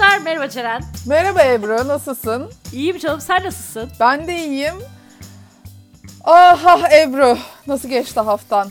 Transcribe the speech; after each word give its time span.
Arkadaşlar, 0.00 0.24
merhaba 0.24 0.48
Ceren. 0.48 0.82
Merhaba 1.06 1.42
Ebru, 1.42 1.88
nasılsın? 1.88 2.50
İyiyim 2.72 2.98
canım, 2.98 3.20
sen 3.20 3.44
nasılsın? 3.44 3.90
Ben 4.00 4.26
de 4.26 4.36
iyiyim. 4.36 4.74
Ah 6.24 6.66
ah 6.66 6.92
Ebru, 6.92 7.38
nasıl 7.66 7.88
geçti 7.88 8.20
haftan? 8.20 8.68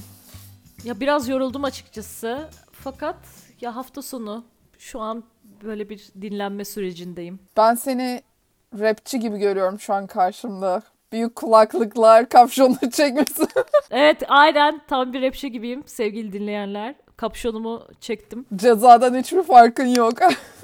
Ya 0.84 1.00
biraz 1.00 1.30
yoruldum 1.30 1.64
açıkçası. 1.64 2.50
Fakat 2.72 3.16
ya 3.62 3.76
hafta 3.76 4.02
sonu 4.02 4.46
şu 4.78 5.02
an 5.02 5.24
böyle 5.64 5.90
bir 5.90 6.08
dinlenme 6.22 6.66
sürecindeyim. 6.66 7.40
Ben 7.58 7.76
seni 7.76 8.22
rapçi 8.80 9.20
gibi 9.20 9.38
görüyorum 9.38 9.80
şu 9.80 9.94
an 9.94 10.08
karşımda. 10.08 10.82
Büyük 11.12 11.36
kulaklıklar, 11.36 12.30
kapşonlu 12.30 12.92
çekmesi. 12.92 13.48
Evet, 13.92 14.24
aynen 14.28 14.82
tam 14.88 15.14
bir 15.14 15.22
rapçi 15.22 15.52
gibiyim 15.52 15.84
sevgili 15.86 16.34
dinleyenler. 16.34 16.96
Kapşonumu 17.18 17.88
çektim. 18.02 18.46
Cezadan 18.56 19.16
hiçbir 19.16 19.44
farkın 19.44 19.86
yok. 19.86 20.14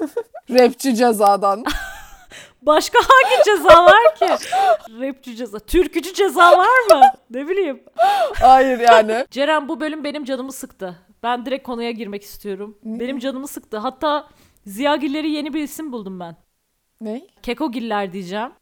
Rapçi 0.50 0.94
cezadan. 0.94 1.64
Başka 2.62 2.98
hangi 2.98 3.44
ceza 3.44 3.84
var 3.84 4.14
ki? 4.14 4.46
Rapçi 5.00 5.36
ceza. 5.36 5.58
Türkücü 5.58 6.14
ceza 6.14 6.58
var 6.58 6.94
mı? 6.94 7.02
Ne 7.30 7.48
bileyim. 7.48 7.82
Hayır 8.40 8.80
yani. 8.80 9.26
Ceren 9.30 9.68
bu 9.68 9.80
bölüm 9.80 10.04
benim 10.04 10.24
canımı 10.24 10.52
sıktı. 10.52 10.96
Ben 11.22 11.46
direkt 11.46 11.66
konuya 11.66 11.90
girmek 11.90 12.22
istiyorum. 12.22 12.78
Benim 12.84 13.18
canımı 13.18 13.48
sıktı. 13.48 13.78
Hatta 13.78 14.28
Ziyagilleri 14.66 15.30
yeni 15.30 15.54
bir 15.54 15.62
isim 15.62 15.92
buldum 15.92 16.20
ben. 16.20 16.36
Ne? 17.00 17.26
Kekogiller 17.42 18.12
diyeceğim. 18.12 18.52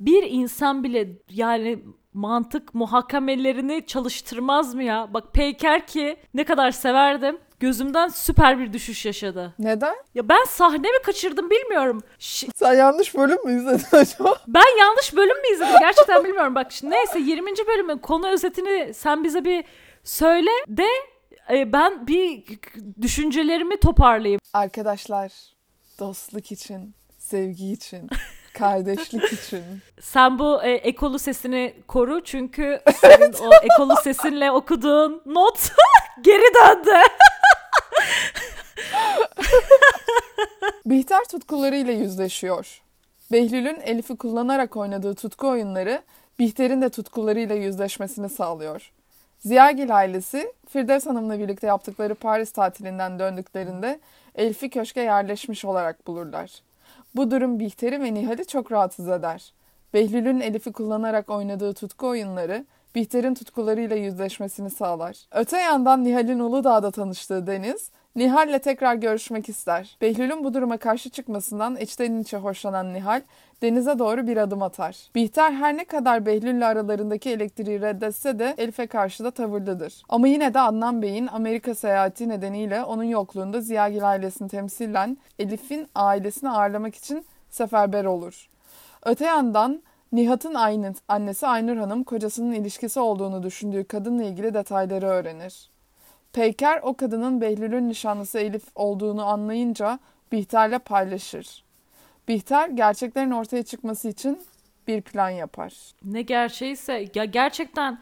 bir 0.00 0.22
insan 0.22 0.84
bile 0.84 1.08
yani 1.30 1.84
mantık 2.14 2.74
muhakemelerini 2.74 3.86
çalıştırmaz 3.86 4.74
mı 4.74 4.82
ya? 4.82 5.08
Bak 5.14 5.32
Peyker 5.34 5.86
ki 5.86 6.16
ne 6.34 6.44
kadar 6.44 6.70
severdim. 6.70 7.38
Gözümden 7.60 8.08
süper 8.08 8.58
bir 8.58 8.72
düşüş 8.72 9.06
yaşadı. 9.06 9.54
Neden? 9.58 9.94
Ya 10.14 10.28
ben 10.28 10.44
sahne 10.44 10.78
mi 10.88 11.02
kaçırdım 11.04 11.50
bilmiyorum. 11.50 12.02
Ş- 12.18 12.46
Sen 12.54 12.74
yanlış 12.74 13.14
bölüm 13.14 13.44
mü 13.46 13.56
izledin 13.56 13.86
acaba? 13.96 14.34
ben 14.48 14.78
yanlış 14.78 15.16
bölüm 15.16 15.36
mü 15.42 15.54
izledim 15.54 15.74
gerçekten 15.80 16.24
bilmiyorum. 16.24 16.54
Bak 16.54 16.72
şimdi 16.72 16.94
neyse 16.94 17.18
20. 17.18 17.50
bölümün 17.66 17.98
konu 17.98 18.28
özetini 18.28 18.94
sen 18.94 19.24
bize 19.24 19.44
bir 19.44 19.64
söyle 20.04 20.50
de 20.68 20.86
e, 21.52 21.72
ben 21.72 22.06
bir 22.06 22.44
düşüncelerimi 23.02 23.76
toparlayayım. 23.80 24.40
Arkadaşlar, 24.52 25.32
dostluk 25.98 26.52
için, 26.52 26.94
sevgi 27.18 27.72
için, 27.72 28.08
kardeşlik 28.54 29.32
için. 29.32 29.62
Sen 30.00 30.38
bu 30.38 30.62
e, 30.62 30.72
ekolu 30.72 31.18
sesini 31.18 31.74
koru 31.88 32.24
çünkü 32.24 32.80
senin 32.94 33.32
o 33.32 33.50
ekolu 33.62 33.96
sesinle 34.02 34.50
okuduğun 34.50 35.22
not 35.26 35.72
geri 36.22 36.54
döndü. 36.54 36.90
Bihter 40.86 41.24
tutkularıyla 41.24 41.92
yüzleşiyor. 41.92 42.82
Behlül'ün 43.32 43.80
Elif'i 43.80 44.16
kullanarak 44.16 44.76
oynadığı 44.76 45.14
tutku 45.14 45.48
oyunları 45.48 46.02
Bihter'in 46.38 46.82
de 46.82 46.88
tutkularıyla 46.88 47.54
yüzleşmesini 47.54 48.28
sağlıyor. 48.28 48.92
Ziyagil 49.38 49.96
ailesi 49.96 50.52
Firdevs 50.68 51.06
Hanım'la 51.06 51.38
birlikte 51.38 51.66
yaptıkları 51.66 52.14
Paris 52.14 52.52
tatilinden 52.52 53.18
döndüklerinde 53.18 54.00
Elif'i 54.34 54.70
köşke 54.70 55.00
yerleşmiş 55.00 55.64
olarak 55.64 56.06
bulurlar. 56.06 56.50
Bu 57.14 57.30
durum 57.30 57.58
Bihter'i 57.58 58.02
ve 58.02 58.14
Nihal'i 58.14 58.46
çok 58.46 58.72
rahatsız 58.72 59.08
eder. 59.08 59.52
Behlül'ün 59.94 60.40
Elif'i 60.40 60.72
kullanarak 60.72 61.30
oynadığı 61.30 61.74
tutku 61.74 62.08
oyunları 62.08 62.66
Bihter'in 62.94 63.34
tutkularıyla 63.34 63.96
yüzleşmesini 63.96 64.70
sağlar. 64.70 65.16
Öte 65.32 65.56
yandan 65.56 66.04
Nihal'in 66.04 66.38
Uludağ'da 66.38 66.90
tanıştığı 66.90 67.46
Deniz, 67.46 67.90
Nihal'le 68.16 68.58
tekrar 68.58 68.94
görüşmek 68.94 69.48
ister. 69.48 69.96
Behlül'ün 70.00 70.44
bu 70.44 70.54
duruma 70.54 70.76
karşı 70.76 71.10
çıkmasından 71.10 71.76
içten 71.76 72.20
içe 72.20 72.36
hoşlanan 72.36 72.94
Nihal, 72.94 73.22
Deniz'e 73.62 73.98
doğru 73.98 74.26
bir 74.26 74.36
adım 74.36 74.62
atar. 74.62 74.96
Bihter 75.14 75.52
her 75.52 75.76
ne 75.76 75.84
kadar 75.84 76.26
Behlül'le 76.26 76.62
aralarındaki 76.62 77.30
elektriği 77.30 77.80
reddetse 77.80 78.38
de 78.38 78.54
Elif'e 78.58 78.86
karşı 78.86 79.24
da 79.24 79.30
tavırlıdır. 79.30 80.02
Ama 80.08 80.28
yine 80.28 80.54
de 80.54 80.60
Adnan 80.60 81.02
Bey'in 81.02 81.26
Amerika 81.26 81.74
seyahati 81.74 82.28
nedeniyle 82.28 82.84
onun 82.84 83.04
yokluğunda 83.04 83.60
Ziyagil 83.60 84.10
ailesini 84.10 84.48
temsilen 84.48 85.18
Elif'in 85.38 85.88
ailesini 85.94 86.50
ağırlamak 86.50 86.94
için 86.94 87.26
seferber 87.50 88.04
olur. 88.04 88.48
Öte 89.04 89.24
yandan 89.24 89.82
Nihat'ın 90.12 90.54
annesi 91.08 91.46
Aynur 91.46 91.76
Hanım 91.76 92.04
kocasının 92.04 92.52
ilişkisi 92.52 93.00
olduğunu 93.00 93.42
düşündüğü 93.42 93.84
kadınla 93.84 94.24
ilgili 94.24 94.54
detayları 94.54 95.06
öğrenir. 95.06 95.70
Peyker 96.32 96.80
o 96.82 96.94
kadının 96.96 97.40
Behlül'ün 97.40 97.88
nişanlısı 97.88 98.38
Elif 98.38 98.62
olduğunu 98.74 99.24
anlayınca 99.24 99.98
Bihter'le 100.32 100.78
paylaşır. 100.78 101.64
Bihter 102.28 102.68
gerçeklerin 102.68 103.30
ortaya 103.30 103.62
çıkması 103.62 104.08
için 104.08 104.38
bir 104.88 105.02
plan 105.02 105.30
yapar. 105.30 105.72
Ne 106.04 106.22
gerçeğiyse 106.22 107.08
ya 107.14 107.24
gerçekten 107.24 107.98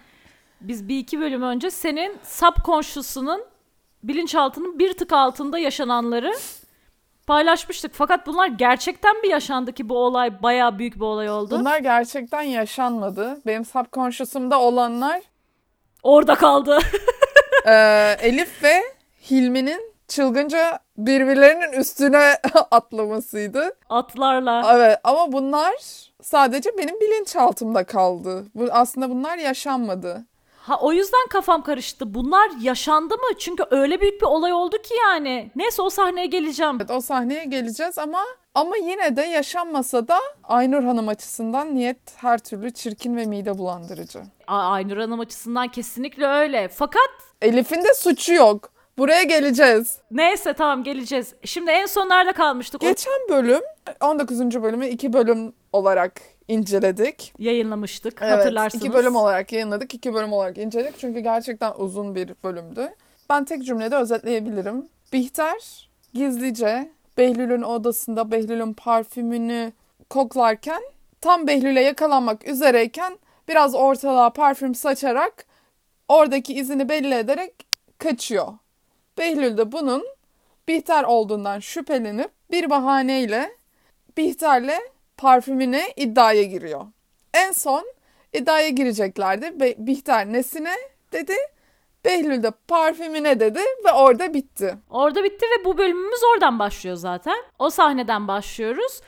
biz 0.60 0.88
bir 0.88 0.98
iki 0.98 1.20
bölüm 1.20 1.42
önce 1.42 1.70
senin 1.70 2.18
subconscious'unun 2.22 3.44
bilinçaltının 4.02 4.78
bir 4.78 4.92
tık 4.92 5.12
altında 5.12 5.58
yaşananları 5.58 6.32
paylaşmıştık. 7.26 7.94
Fakat 7.94 8.26
bunlar 8.26 8.46
gerçekten 8.46 9.20
mi 9.20 9.28
yaşandı 9.28 9.72
ki 9.72 9.88
bu 9.88 9.98
olay 9.98 10.42
bayağı 10.42 10.78
büyük 10.78 10.96
bir 10.96 11.00
olay 11.00 11.30
oldu? 11.30 11.58
Bunlar 11.60 11.78
gerçekten 11.78 12.42
yaşanmadı. 12.42 13.40
Benim 13.46 13.64
subconscious'umda 13.64 14.60
olanlar 14.60 15.22
Orada 16.02 16.34
kaldı. 16.34 16.78
eee, 17.68 18.16
Elif 18.28 18.62
ve 18.62 18.82
Hilmi'nin 19.30 19.92
çılgınca 20.08 20.78
birbirlerinin 20.96 21.72
üstüne 21.72 22.32
atlamasıydı. 22.70 23.70
Atlarla. 23.88 24.72
Evet 24.76 24.98
ama 25.04 25.32
bunlar 25.32 25.74
sadece 26.22 26.70
benim 26.78 27.00
bilinçaltımda 27.00 27.84
kaldı. 27.84 28.44
Bu, 28.54 28.68
aslında 28.70 29.10
bunlar 29.10 29.38
yaşanmadı. 29.38 30.24
Ha 30.68 30.78
o 30.80 30.92
yüzden 30.92 31.26
kafam 31.30 31.62
karıştı. 31.62 32.14
Bunlar 32.14 32.50
yaşandı 32.60 33.14
mı? 33.14 33.38
Çünkü 33.38 33.64
öyle 33.70 34.00
büyük 34.00 34.20
bir 34.20 34.26
olay 34.26 34.52
oldu 34.52 34.76
ki 34.82 34.94
yani. 35.02 35.50
Neyse 35.56 35.82
o 35.82 35.90
sahneye 35.90 36.26
geleceğim. 36.26 36.76
Evet 36.80 36.90
o 36.90 37.00
sahneye 37.00 37.44
geleceğiz 37.44 37.98
ama 37.98 38.20
ama 38.54 38.76
yine 38.76 39.16
de 39.16 39.22
yaşanmasa 39.22 40.08
da 40.08 40.18
Aynur 40.44 40.82
Hanım 40.84 41.08
açısından 41.08 41.74
niyet 41.74 41.98
her 42.16 42.38
türlü 42.38 42.70
çirkin 42.70 43.16
ve 43.16 43.24
mide 43.24 43.58
bulandırıcı. 43.58 44.18
A- 44.46 44.70
Aynur 44.70 44.96
Hanım 44.96 45.20
açısından 45.20 45.68
kesinlikle 45.68 46.26
öyle. 46.26 46.68
Fakat 46.68 47.10
Elif'in 47.42 47.84
de 47.84 47.94
suçu 47.94 48.32
yok. 48.34 48.70
Buraya 48.98 49.22
geleceğiz. 49.22 49.98
neyse 50.10 50.52
tamam 50.52 50.84
geleceğiz. 50.84 51.34
Şimdi 51.44 51.70
en 51.70 51.86
son 51.86 52.08
nerede 52.08 52.32
kalmıştık? 52.32 52.80
Geçen 52.80 53.28
bölüm 53.28 53.60
19. 54.00 54.62
bölümü 54.62 54.86
iki 54.86 55.12
bölüm 55.12 55.52
olarak 55.72 56.20
inceledik. 56.48 57.32
yayınlamıştık. 57.38 58.18
Evet, 58.22 58.32
Hatırlarsınız. 58.32 58.84
iki 58.84 58.94
bölüm 58.94 59.16
olarak 59.16 59.52
yayınladık, 59.52 59.94
iki 59.94 60.14
bölüm 60.14 60.32
olarak 60.32 60.58
inceledik. 60.58 60.98
Çünkü 60.98 61.20
gerçekten 61.20 61.72
uzun 61.76 62.14
bir 62.14 62.34
bölümdü. 62.44 62.94
Ben 63.30 63.44
tek 63.44 63.64
cümlede 63.64 63.96
özetleyebilirim. 63.96 64.88
Bihter 65.12 65.88
gizlice 66.14 66.90
Behlül'ün 67.18 67.62
odasında 67.62 68.30
Behlül'ün 68.30 68.72
parfümünü 68.72 69.72
koklarken 70.10 70.82
tam 71.20 71.46
Behlül'e 71.46 71.80
yakalanmak 71.82 72.48
üzereyken 72.48 73.18
biraz 73.48 73.74
ortalığa 73.74 74.30
parfüm 74.32 74.74
saçarak 74.74 75.46
oradaki 76.08 76.54
izini 76.54 76.88
belli 76.88 77.14
ederek 77.14 77.66
kaçıyor. 77.98 78.52
Behlül 79.18 79.56
de 79.58 79.72
bunun 79.72 80.04
Bihter 80.68 81.04
olduğundan 81.04 81.58
şüphelenip 81.60 82.30
bir 82.50 82.70
bahaneyle 82.70 83.50
Bihter'le 84.16 84.78
parfümüne 85.18 85.82
iddiaya 85.96 86.42
giriyor. 86.42 86.86
En 87.34 87.52
son 87.52 87.84
iddiaya 88.32 88.68
gireceklerdi. 88.68 89.60
Be- 89.60 89.74
Bihter 89.78 90.26
nesine 90.32 90.74
dedi. 91.12 91.34
Behlül 92.04 92.42
de 92.42 92.50
parfümüne 92.68 93.40
dedi 93.40 93.60
ve 93.84 93.92
orada 93.92 94.34
bitti. 94.34 94.74
Orada 94.90 95.24
bitti 95.24 95.46
ve 95.58 95.64
bu 95.64 95.78
bölümümüz 95.78 96.20
oradan 96.34 96.58
başlıyor 96.58 96.96
zaten. 96.96 97.36
O 97.58 97.70
sahneden 97.70 98.28
başlıyoruz. 98.28 99.00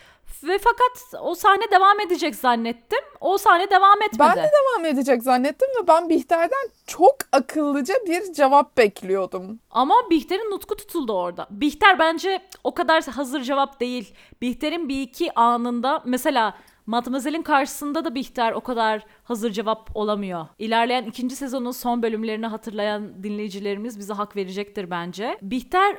Ve 0.42 0.58
fakat 0.58 1.22
o 1.22 1.34
sahne 1.34 1.70
devam 1.70 2.00
edecek 2.00 2.34
zannettim. 2.34 2.98
O 3.20 3.38
sahne 3.38 3.70
devam 3.70 4.02
etmedi. 4.02 4.18
Ben 4.18 4.36
de 4.36 4.50
devam 4.60 4.84
edecek 4.84 5.22
zannettim 5.22 5.68
ve 5.82 5.88
ben 5.88 6.08
Bihter'den 6.08 6.70
çok 6.86 7.16
akıllıca 7.32 7.94
bir 8.06 8.32
cevap 8.32 8.76
bekliyordum. 8.76 9.60
Ama 9.70 9.94
Bihter'in 10.10 10.50
nutku 10.50 10.76
tutuldu 10.76 11.12
orada. 11.12 11.46
Bihter 11.50 11.98
bence 11.98 12.42
o 12.64 12.74
kadar 12.74 13.04
hazır 13.04 13.42
cevap 13.42 13.80
değil. 13.80 14.14
Bihter'in 14.42 14.88
bir 14.88 15.02
iki 15.02 15.34
anında 15.34 16.02
mesela 16.04 16.54
Matmazel'in 16.90 17.42
karşısında 17.42 18.04
da 18.04 18.14
Bihter 18.14 18.52
o 18.52 18.60
kadar 18.60 19.06
hazır 19.24 19.50
cevap 19.50 19.96
olamıyor. 19.96 20.46
İlerleyen 20.58 21.04
ikinci 21.04 21.36
sezonun 21.36 21.70
son 21.70 22.02
bölümlerini 22.02 22.46
hatırlayan 22.46 23.22
dinleyicilerimiz 23.22 23.98
bize 23.98 24.12
hak 24.12 24.36
verecektir 24.36 24.90
bence. 24.90 25.38
Bihter 25.42 25.96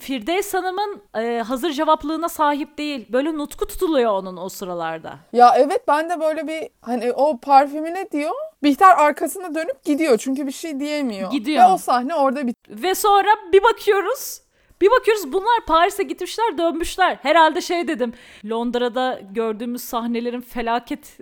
Firdevs 0.00 0.54
Hanım'ın 0.54 1.02
e, 1.16 1.42
hazır 1.42 1.72
cevaplığına 1.72 2.28
sahip 2.28 2.78
değil. 2.78 3.06
Böyle 3.12 3.32
nutku 3.32 3.66
tutuluyor 3.66 4.12
onun 4.12 4.36
o 4.36 4.48
sıralarda. 4.48 5.18
Ya 5.32 5.54
evet 5.56 5.88
ben 5.88 6.10
de 6.10 6.20
böyle 6.20 6.46
bir 6.48 6.68
hani 6.80 7.12
o 7.12 7.38
parfümüne 7.40 8.10
diyor. 8.10 8.34
Bihter 8.62 8.96
arkasına 8.96 9.54
dönüp 9.54 9.84
gidiyor 9.84 10.18
çünkü 10.18 10.46
bir 10.46 10.52
şey 10.52 10.80
diyemiyor. 10.80 11.30
Gidiyor. 11.30 11.64
Ve 11.64 11.72
o 11.72 11.76
sahne 11.76 12.14
orada 12.14 12.46
bitiyor. 12.46 12.82
Ve 12.82 12.94
sonra 12.94 13.28
bir 13.52 13.62
bakıyoruz 13.62 14.41
Bir 14.82 14.90
bakıyoruz 14.90 15.32
bunlar 15.32 15.60
Paris'e 15.66 16.02
gitmişler 16.02 16.58
dönmüşler. 16.58 17.18
Herhalde 17.22 17.60
şey 17.60 17.88
dedim 17.88 18.12
Londra'da 18.50 19.20
gördüğümüz 19.30 19.82
sahnelerin 19.84 20.40
felaket 20.40 21.18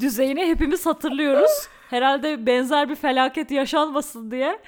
düzeyini 0.00 0.46
hepimiz 0.46 0.86
hatırlıyoruz. 0.86 1.68
Herhalde 1.90 2.46
benzer 2.46 2.88
bir 2.88 2.94
felaket 2.94 3.50
yaşanmasın 3.50 4.30
diye. 4.30 4.58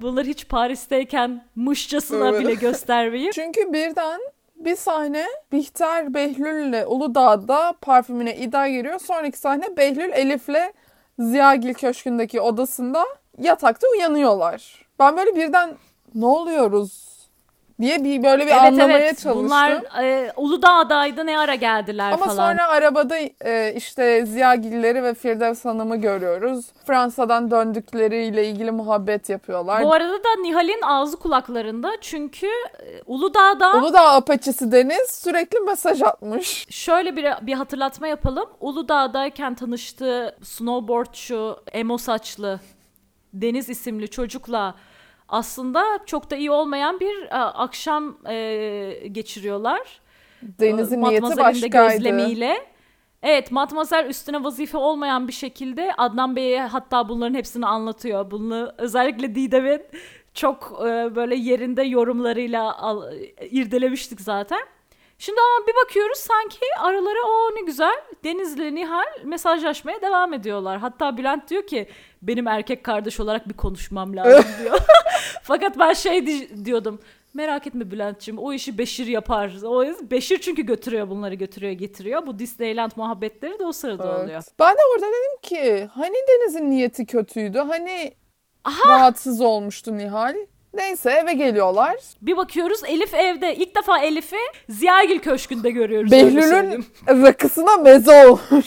Bunlar 0.00 0.26
hiç 0.26 0.48
Paris'teyken 0.48 1.44
mışçasına 1.56 2.28
Evet. 2.28 2.40
bile 2.40 2.54
göstermeyip. 2.68 3.32
Çünkü 3.32 3.72
birden 3.72 4.20
bir 4.56 4.76
sahne 4.76 5.26
Bihter 5.52 6.14
Behlül'le 6.14 6.86
Uludağ'da 6.86 7.74
parfümüne 7.82 8.36
iddia 8.36 8.68
giriyor. 8.68 8.98
Sonraki 8.98 9.38
sahne 9.38 9.76
Behlül 9.76 10.12
Elif'le 10.12 10.72
Ziyagil 11.18 11.74
Köşkü'ndeki 11.74 12.40
odasında 12.40 13.04
yatakta 13.38 13.86
uyanıyorlar. 13.96 14.86
Ben 14.98 15.16
böyle 15.16 15.36
birden 15.36 15.76
ne 16.14 16.26
oluyoruz 16.26 17.07
diye 17.80 18.04
bir 18.04 18.22
böyle 18.22 18.46
bir 18.46 18.52
anlamaya 18.52 19.14
çalıştım. 19.14 19.44
Bunlar 19.44 20.02
e, 20.02 20.32
Uludağ'daydı 20.36 21.26
ne 21.26 21.38
ara 21.38 21.54
geldiler 21.54 22.12
Ama 22.12 22.24
falan. 22.26 22.36
sonra 22.36 22.68
arabada 22.68 23.16
e, 23.44 23.74
işte 23.76 24.26
Ziyagilleri 24.26 25.02
ve 25.02 25.14
Firdevs 25.14 25.64
Hanım'ı 25.64 25.96
görüyoruz. 25.96 26.66
Fransa'dan 26.86 27.50
döndükleriyle 27.50 28.46
ilgili 28.48 28.70
muhabbet 28.70 29.28
yapıyorlar. 29.28 29.82
Bu 29.82 29.92
arada 29.92 30.12
da 30.24 30.28
Nihal'in 30.42 30.82
ağzı 30.82 31.16
kulaklarında 31.16 31.90
çünkü 32.00 32.46
e, 32.46 33.02
Uludağ'da 33.06 33.76
Uludağ 33.76 34.12
apaçisi 34.12 34.72
Deniz 34.72 35.10
sürekli 35.10 35.60
mesaj 35.60 36.02
atmış. 36.02 36.66
şöyle 36.70 37.16
bir 37.16 37.26
bir 37.42 37.52
hatırlatma 37.54 38.08
yapalım. 38.08 38.46
Uludağ'dayken 38.60 39.54
tanıştığı 39.54 40.36
snowboardçu, 40.42 41.56
emo 41.72 41.98
saçlı 41.98 42.60
Deniz 43.32 43.68
isimli 43.68 44.08
çocukla 44.08 44.74
aslında 45.28 45.84
çok 46.06 46.30
da 46.30 46.36
iyi 46.36 46.50
olmayan 46.50 47.00
bir 47.00 47.22
e, 47.22 47.34
akşam 47.34 48.18
e, 48.28 49.08
geçiriyorlar. 49.12 50.00
Deniz'in 50.42 51.02
niyeti 51.02 51.20
Matmazel'in 51.20 51.62
de 51.62 51.72
başkaydı. 51.72 51.94
gözlemiyle. 51.94 52.66
Evet 53.22 53.52
Matmazel 53.52 54.06
üstüne 54.06 54.44
vazife 54.44 54.78
olmayan 54.78 55.28
bir 55.28 55.32
şekilde 55.32 55.92
Adnan 55.98 56.36
Bey'e 56.36 56.60
hatta 56.60 57.08
bunların 57.08 57.34
hepsini 57.34 57.66
anlatıyor. 57.66 58.30
Bunu 58.30 58.72
özellikle 58.78 59.34
Didem'in 59.34 59.82
çok 60.34 60.78
e, 60.80 61.14
böyle 61.14 61.34
yerinde 61.34 61.82
yorumlarıyla 61.82 62.78
al, 62.78 63.12
irdelemiştik 63.50 64.20
zaten. 64.20 64.60
Şimdi 65.18 65.40
ama 65.40 65.66
bir 65.66 65.72
bakıyoruz 65.84 66.18
sanki 66.18 66.58
araları 66.80 67.18
o 67.26 67.54
ne 67.56 67.60
güzel 67.60 67.94
Deniz'le 68.24 68.74
Nihal 68.74 69.04
mesajlaşmaya 69.24 70.02
devam 70.02 70.32
ediyorlar. 70.32 70.78
Hatta 70.78 71.16
Bülent 71.16 71.50
diyor 71.50 71.66
ki 71.66 71.88
benim 72.22 72.46
erkek 72.48 72.84
kardeş 72.84 73.20
olarak 73.20 73.48
bir 73.48 73.54
konuşmam 73.54 74.16
lazım 74.16 74.44
diyor. 74.62 74.78
Fakat 75.42 75.78
ben 75.78 75.92
şey 75.92 76.26
di- 76.26 76.64
diyordum. 76.64 77.00
Merak 77.34 77.66
etme 77.66 77.90
Bülent'ciğim 77.90 78.38
o 78.38 78.52
işi 78.52 78.78
Beşir 78.78 79.06
yapar. 79.06 79.52
O 79.64 79.84
Beşir 80.10 80.38
çünkü 80.38 80.62
götürüyor 80.62 81.08
bunları 81.08 81.34
götürüyor 81.34 81.72
getiriyor. 81.72 82.26
Bu 82.26 82.38
Disneyland 82.38 82.90
muhabbetleri 82.96 83.58
de 83.58 83.64
o 83.64 83.72
sırada 83.72 84.10
Evet. 84.14 84.24
oluyor. 84.24 84.42
Ben 84.58 84.74
de 84.74 84.78
orada 84.94 85.06
dedim 85.06 85.40
ki 85.42 85.88
hani 85.94 86.14
Deniz'in 86.28 86.70
niyeti 86.70 87.06
kötüydü. 87.06 87.58
Hani 87.58 88.12
rahatsız 88.88 89.40
olmuştu 89.40 89.98
Nihal. 89.98 90.34
Neyse 90.74 91.10
eve 91.10 91.32
geliyorlar. 91.32 91.96
Bir 92.22 92.36
bakıyoruz 92.36 92.84
Elif 92.84 93.14
evde. 93.14 93.56
İlk 93.56 93.76
defa 93.76 93.98
Elif'i 93.98 94.36
Ziyagil 94.68 95.18
Köşkü'nde 95.18 95.70
görüyoruz. 95.70 96.10
Behlül'ün 96.12 96.86
rakısına 97.08 97.76
meze 97.76 98.26
olmuş. 98.26 98.66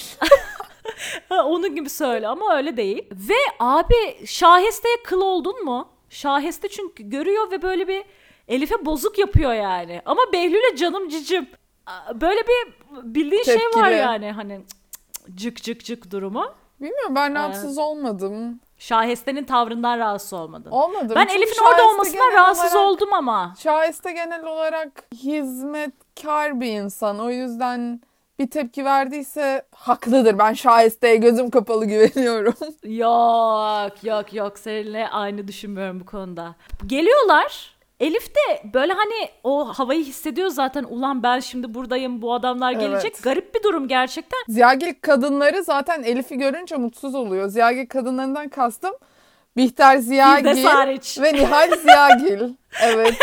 Onun 1.30 1.76
gibi 1.76 1.90
söyle 1.90 2.28
ama 2.28 2.58
öyle 2.58 2.78
değil. 2.78 3.04
Ve 3.12 3.38
abi 3.60 4.26
Şaheste'ye 4.26 4.98
kıl 5.04 5.22
oldun 5.22 5.66
mu? 5.66 5.90
Şaheste 6.10 6.68
çünkü 6.68 7.10
görüyor 7.10 7.52
ve 7.52 7.62
böyle 7.62 7.88
bir 7.88 8.04
Elif'e 8.48 8.86
bozuk 8.86 9.18
yapıyor 9.20 9.54
yani. 9.54 10.02
Ama 10.06 10.22
Behlül'e 10.34 10.76
canım 10.76 11.10
cicim. 11.10 11.48
Böyle 12.14 12.42
bir 12.42 12.74
bildiğin 13.04 13.44
şey 13.44 13.56
var 13.56 13.62
Tepkili. 13.74 13.98
yani 13.98 14.32
hani 14.32 14.62
cık 15.36 15.64
cık 15.64 15.86
cık 15.86 16.12
durumu. 16.12 16.54
Bilmiyorum 16.82 17.16
ben 17.16 17.36
rahatsız 17.36 17.78
olmadım. 17.78 18.60
Şaheste'nin 18.78 19.44
tavrından 19.44 20.00
rahatsız 20.00 20.34
olmadım. 20.34 20.72
Olmadım. 20.72 21.16
ben 21.16 21.26
Çünkü 21.28 21.38
Elif'in 21.38 21.64
orada 21.64 21.88
olmasına 21.90 22.32
rahatsız 22.34 22.76
olarak- 22.76 22.88
oldum 22.88 23.14
ama. 23.14 23.54
Şahiste 23.60 24.12
genel 24.12 24.46
olarak 24.46 25.04
hizmetkar 25.14 26.62
bir 26.62 26.68
insan. 26.82 27.20
O 27.20 27.30
yüzden 27.30 28.02
bir 28.40 28.50
tepki 28.50 28.86
verdiyse 28.86 29.66
haklıdır. 29.76 30.40
Ben 30.40 30.54
Şahiste'ye 30.54 31.16
gözüm 31.16 31.50
kapalı 31.50 31.86
güveniyorum. 31.86 32.54
Yok 32.84 34.04
yok 34.04 34.34
yok 34.34 34.60
seninle 34.60 35.08
aynı 35.08 35.48
düşünmüyorum 35.48 36.00
bu 36.00 36.06
konuda. 36.06 36.56
Geliyorlar. 36.86 37.76
Elif 38.02 38.36
de 38.36 38.62
böyle 38.74 38.94
hani 38.94 39.30
o 39.44 39.66
havayı 39.66 40.04
hissediyor 40.04 40.48
zaten. 40.48 40.84
Ulan 40.84 41.24
ben 41.24 41.40
şimdi 41.40 41.74
buradayım 41.74 42.22
bu 42.22 42.34
adamlar 42.34 42.72
gelecek. 42.72 43.12
Evet. 43.16 43.24
Garip 43.24 43.56
bir 43.56 43.64
durum 43.64 43.88
gerçekten. 43.88 44.40
Ziyagil 44.50 44.94
kadınları 45.02 45.64
zaten 45.64 46.04
Elif'i 46.04 46.38
görünce 46.38 46.78
mutsuz 46.78 47.16
oluyor. 47.16 47.48
Ziyagil 47.48 47.88
kadınlarından 47.88 48.50
kastım 48.50 48.94
Bihter 49.58 49.98
Ziyagil 49.98 50.66
ve 51.22 51.34
Nihal 51.34 51.76
Ziyagil. 51.78 52.42
Evet. 52.84 53.14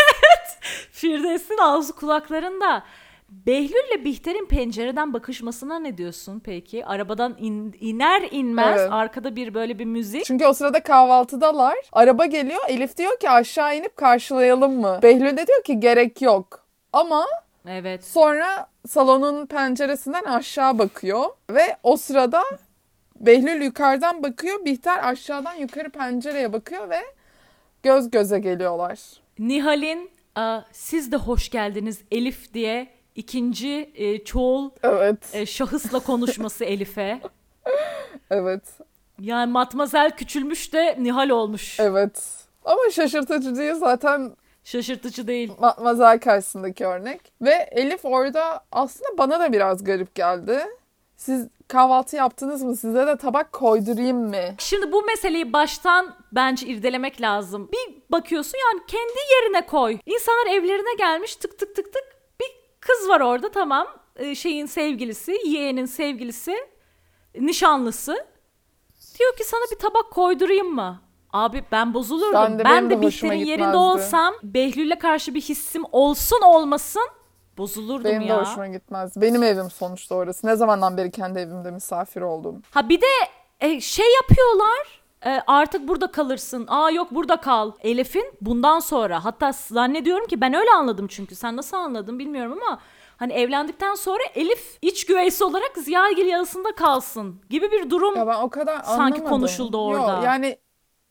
Firdevs'in 0.91 1.57
ağzı 1.57 1.95
kulaklarında. 1.95 2.83
Behlül'le 3.31 4.05
Bihter'in 4.05 4.45
pencereden 4.45 5.13
bakışmasına 5.13 5.79
ne 5.79 5.97
diyorsun 5.97 6.39
peki? 6.45 6.85
Arabadan 6.85 7.35
in- 7.39 7.75
iner 7.79 8.27
inmez 8.31 8.79
Evet. 8.81 8.89
arkada 8.91 9.35
bir 9.35 9.53
böyle 9.53 9.79
bir 9.79 9.85
müzik. 9.85 10.25
Çünkü 10.25 10.45
o 10.45 10.53
sırada 10.53 10.83
kahvaltıdalar. 10.83 11.75
Araba 11.91 12.25
geliyor. 12.25 12.59
Elif 12.67 12.97
diyor 12.97 13.19
ki 13.19 13.29
aşağı 13.29 13.77
inip 13.77 13.97
karşılayalım 13.97 14.81
mı? 14.81 14.99
Behlül 15.03 15.37
de 15.37 15.47
diyor 15.47 15.63
ki 15.63 15.79
gerek 15.79 16.21
yok. 16.21 16.65
Ama 16.93 17.25
Evet. 17.67 18.05
sonra 18.05 18.67
salonun 18.87 19.45
penceresinden 19.45 20.23
aşağı 20.23 20.79
bakıyor. 20.79 21.25
Ve 21.51 21.75
o 21.83 21.97
sırada 21.97 22.43
Behlül 23.19 23.61
yukarıdan 23.61 24.23
bakıyor. 24.23 24.65
Bihter 24.65 25.07
aşağıdan 25.09 25.55
yukarı 25.55 25.89
pencereye 25.89 26.53
bakıyor 26.53 26.89
ve 26.89 26.99
göz 27.83 28.11
göze 28.11 28.39
geliyorlar. 28.39 28.99
Nihal'in 29.39 30.09
"Aa, 30.35 30.59
siz 30.71 31.11
de 31.11 31.15
hoş 31.15 31.49
geldiniz 31.49 32.01
Elif 32.11 32.53
diye 32.53 32.87
ikinci 33.15 33.91
e, 33.95 34.23
çoğul 34.23 34.69
Evet. 34.83 35.17
e, 35.33 35.45
şahısla 35.45 35.99
konuşması 35.99 36.65
Elif'e. 36.65 37.21
Evet. 38.31 38.63
Yani 39.19 39.51
matmazel 39.51 40.11
küçülmüş 40.11 40.73
de 40.73 40.95
Nihal 40.99 41.29
olmuş. 41.29 41.79
Evet. 41.79 42.23
Ama 42.65 42.81
şaşırtıcı 42.91 43.55
değil 43.55 43.73
zaten 43.73 44.35
Şaşırtıcı 44.63 45.27
değil. 45.27 45.51
Matmazel 45.59 46.19
karşısındaki 46.19 46.85
örnek. 46.85 47.21
Ve 47.41 47.69
Elif 47.71 48.05
orada 48.05 48.63
aslında 48.71 49.17
bana 49.17 49.39
da 49.39 49.53
biraz 49.53 49.83
garip 49.83 50.15
geldi. 50.15 50.59
Siz 51.15 51.47
kahvaltı 51.67 52.15
yaptınız 52.15 52.63
mı? 52.63 52.75
Size 52.75 53.07
de 53.07 53.17
tabak 53.17 53.51
koydurayım 53.53 54.17
mı? 54.17 54.55
Şimdi 54.57 54.91
bu 54.91 55.03
meseleyi 55.03 55.53
baştan 55.53 56.15
bence 56.31 56.67
irdelemek 56.67 57.21
lazım. 57.21 57.69
Bir 57.71 58.01
bakıyorsun 58.11 58.57
yani 58.57 58.85
kendi 58.87 59.19
yerine 59.31 59.65
koy. 59.65 59.97
İnsanlar 60.05 60.45
evlerine 60.47 60.95
gelmiş 60.97 61.35
tık 61.35 61.59
tık 61.59 61.75
tık 61.75 61.93
tık. 61.93 62.18
Kız 62.89 63.09
var 63.09 63.19
orada 63.19 63.51
tamam. 63.51 63.87
Ee, 64.15 64.35
şeyin 64.35 64.65
sevgilisi, 64.65 65.37
yeğenin 65.45 65.85
sevgilisi, 65.85 66.57
nişanlısı. 67.35 68.25
Diyor 69.19 69.35
ki 69.35 69.43
sana 69.43 69.61
bir 69.71 69.79
tabak 69.79 70.11
koydurayım 70.11 70.75
mı? 70.75 71.01
Abi 71.33 71.63
ben 71.71 71.93
bozulurdum. 71.93 72.33
Ben 72.33 72.59
de, 72.59 72.65
benim 72.65 72.89
de 72.89 73.01
Bihter'in 73.01 73.33
yerinde 73.33 73.77
olsam 73.77 74.33
Behlül'e 74.43 74.99
karşı 74.99 75.33
bir 75.33 75.41
hissim 75.41 75.83
olsun 75.91 76.41
olmasın 76.41 77.07
bozulurdum 77.57 78.11
Benim 78.11 78.21
ya. 78.21 78.37
de 78.37 78.41
hoşuma 78.41 78.67
gitmez. 78.67 79.13
Benim 79.21 79.43
evim 79.43 79.69
sonuçta 79.71 80.15
orası. 80.15 80.47
Ne 80.47 80.55
zamandan 80.55 80.97
beri 80.97 81.11
kendi 81.11 81.39
evimde 81.39 81.71
misafir 81.71 82.21
oldum. 82.21 82.61
Ha 82.71 82.89
bir 82.89 83.01
de 83.01 83.05
e, 83.59 83.81
şey 83.81 84.05
yapıyorlar. 84.21 84.98
E, 85.25 85.41
artık 85.47 85.87
burada 85.87 86.11
kalırsın. 86.11 86.65
Aa 86.67 86.91
yok 86.91 87.07
burada 87.11 87.37
kal. 87.37 87.71
Elif'in 87.81 88.33
bundan 88.41 88.79
sonra 88.79 89.25
hatta 89.25 89.51
zannediyorum 89.51 90.27
ki 90.27 90.41
ben 90.41 90.53
öyle 90.53 90.71
anladım 90.71 91.07
çünkü. 91.07 91.35
Sen 91.35 91.57
nasıl 91.57 91.77
anladın 91.77 92.19
bilmiyorum 92.19 92.59
ama 92.61 92.79
hani 93.17 93.33
evlendikten 93.33 93.95
sonra 93.95 94.23
Elif 94.35 94.77
iç 94.81 95.05
güveysi 95.05 95.43
olarak 95.43 95.77
Ziyagil 95.77 96.25
yanısında 96.25 96.71
kalsın 96.75 97.41
gibi 97.49 97.71
bir 97.71 97.89
durum. 97.89 98.15
Ya 98.15 98.27
ben 98.27 98.41
o 98.41 98.49
kadar 98.49 98.75
Sanki 98.75 98.93
anlamadım. 99.01 99.29
konuşuldu 99.29 99.85
orada. 99.85 100.13
Yok, 100.13 100.23
yani 100.23 100.57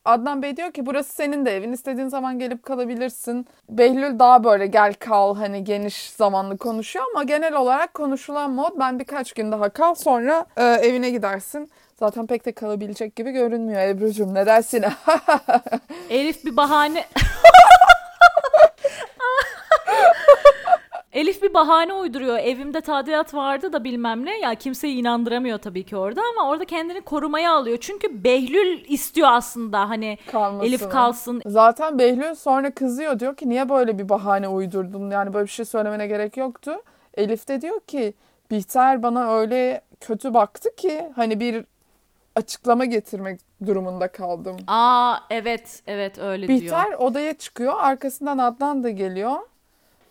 Adnan 0.04 0.42
Bey 0.42 0.56
diyor 0.56 0.72
ki 0.72 0.86
burası 0.86 1.14
senin 1.14 1.46
de 1.46 1.56
evin. 1.56 1.72
İstediğin 1.72 2.08
zaman 2.08 2.38
gelip 2.38 2.62
kalabilirsin. 2.62 3.46
Behlül 3.68 4.18
daha 4.18 4.44
böyle 4.44 4.66
gel 4.66 4.94
kal 4.94 5.36
hani 5.36 5.64
geniş 5.64 6.10
zamanlı 6.10 6.58
konuşuyor 6.58 7.04
ama 7.14 7.22
genel 7.22 7.54
olarak 7.54 7.94
konuşulan 7.94 8.50
mod 8.50 8.72
ben 8.78 8.98
birkaç 8.98 9.32
gün 9.32 9.52
daha 9.52 9.68
kal 9.68 9.94
sonra 9.94 10.46
e, 10.56 10.64
evine 10.64 11.10
gidersin. 11.10 11.70
Zaten 11.98 12.26
pek 12.26 12.44
de 12.44 12.52
kalabilecek 12.52 13.16
gibi 13.16 13.30
görünmüyor 13.30 13.80
Ebru'cum 13.80 14.34
ne 14.34 14.46
dersin? 14.46 14.84
Elif 16.10 16.44
bir 16.44 16.56
bahane 16.56 17.04
Elif 21.12 21.42
bir 21.42 21.54
bahane 21.54 21.92
uyduruyor. 21.92 22.38
Evimde 22.38 22.80
tadilat 22.80 23.34
vardı 23.34 23.72
da 23.72 23.84
bilmem 23.84 24.24
ne. 24.24 24.38
Ya 24.38 24.54
kimseyi 24.54 24.96
inandıramıyor 24.96 25.58
tabii 25.58 25.84
ki 25.84 25.96
orada 25.96 26.20
ama 26.32 26.50
orada 26.50 26.64
kendini 26.64 27.00
korumaya 27.00 27.52
alıyor. 27.52 27.78
Çünkü 27.80 28.24
Behlül 28.24 28.84
istiyor 28.88 29.28
aslında 29.32 29.88
hani 29.88 30.18
Kalmasını. 30.32 30.68
Elif 30.68 30.88
kalsın. 30.88 31.42
Zaten 31.46 31.98
Behlül 31.98 32.34
sonra 32.34 32.70
kızıyor 32.70 33.20
diyor 33.20 33.36
ki 33.36 33.48
niye 33.48 33.68
böyle 33.68 33.98
bir 33.98 34.08
bahane 34.08 34.48
uydurdun 34.48 35.10
yani 35.10 35.34
böyle 35.34 35.46
bir 35.46 35.50
şey 35.50 35.64
söylemene 35.64 36.06
gerek 36.06 36.36
yoktu. 36.36 36.82
Elif 37.14 37.48
de 37.48 37.60
diyor 37.60 37.80
ki 37.80 38.14
Bihter 38.50 39.02
bana 39.02 39.34
öyle 39.34 39.80
kötü 40.00 40.34
baktı 40.34 40.76
ki 40.76 41.04
hani 41.16 41.40
bir 41.40 41.64
açıklama 42.38 42.84
getirmek 42.84 43.40
durumunda 43.66 44.08
kaldım. 44.08 44.56
Aa 44.66 45.16
evet 45.30 45.82
evet 45.86 46.18
öyle 46.18 46.48
diyor. 46.48 46.60
Bihter 46.60 46.92
odaya 46.92 47.34
çıkıyor 47.34 47.74
arkasından 47.76 48.38
Adnan 48.38 48.84
da 48.84 48.90
geliyor 48.90 49.36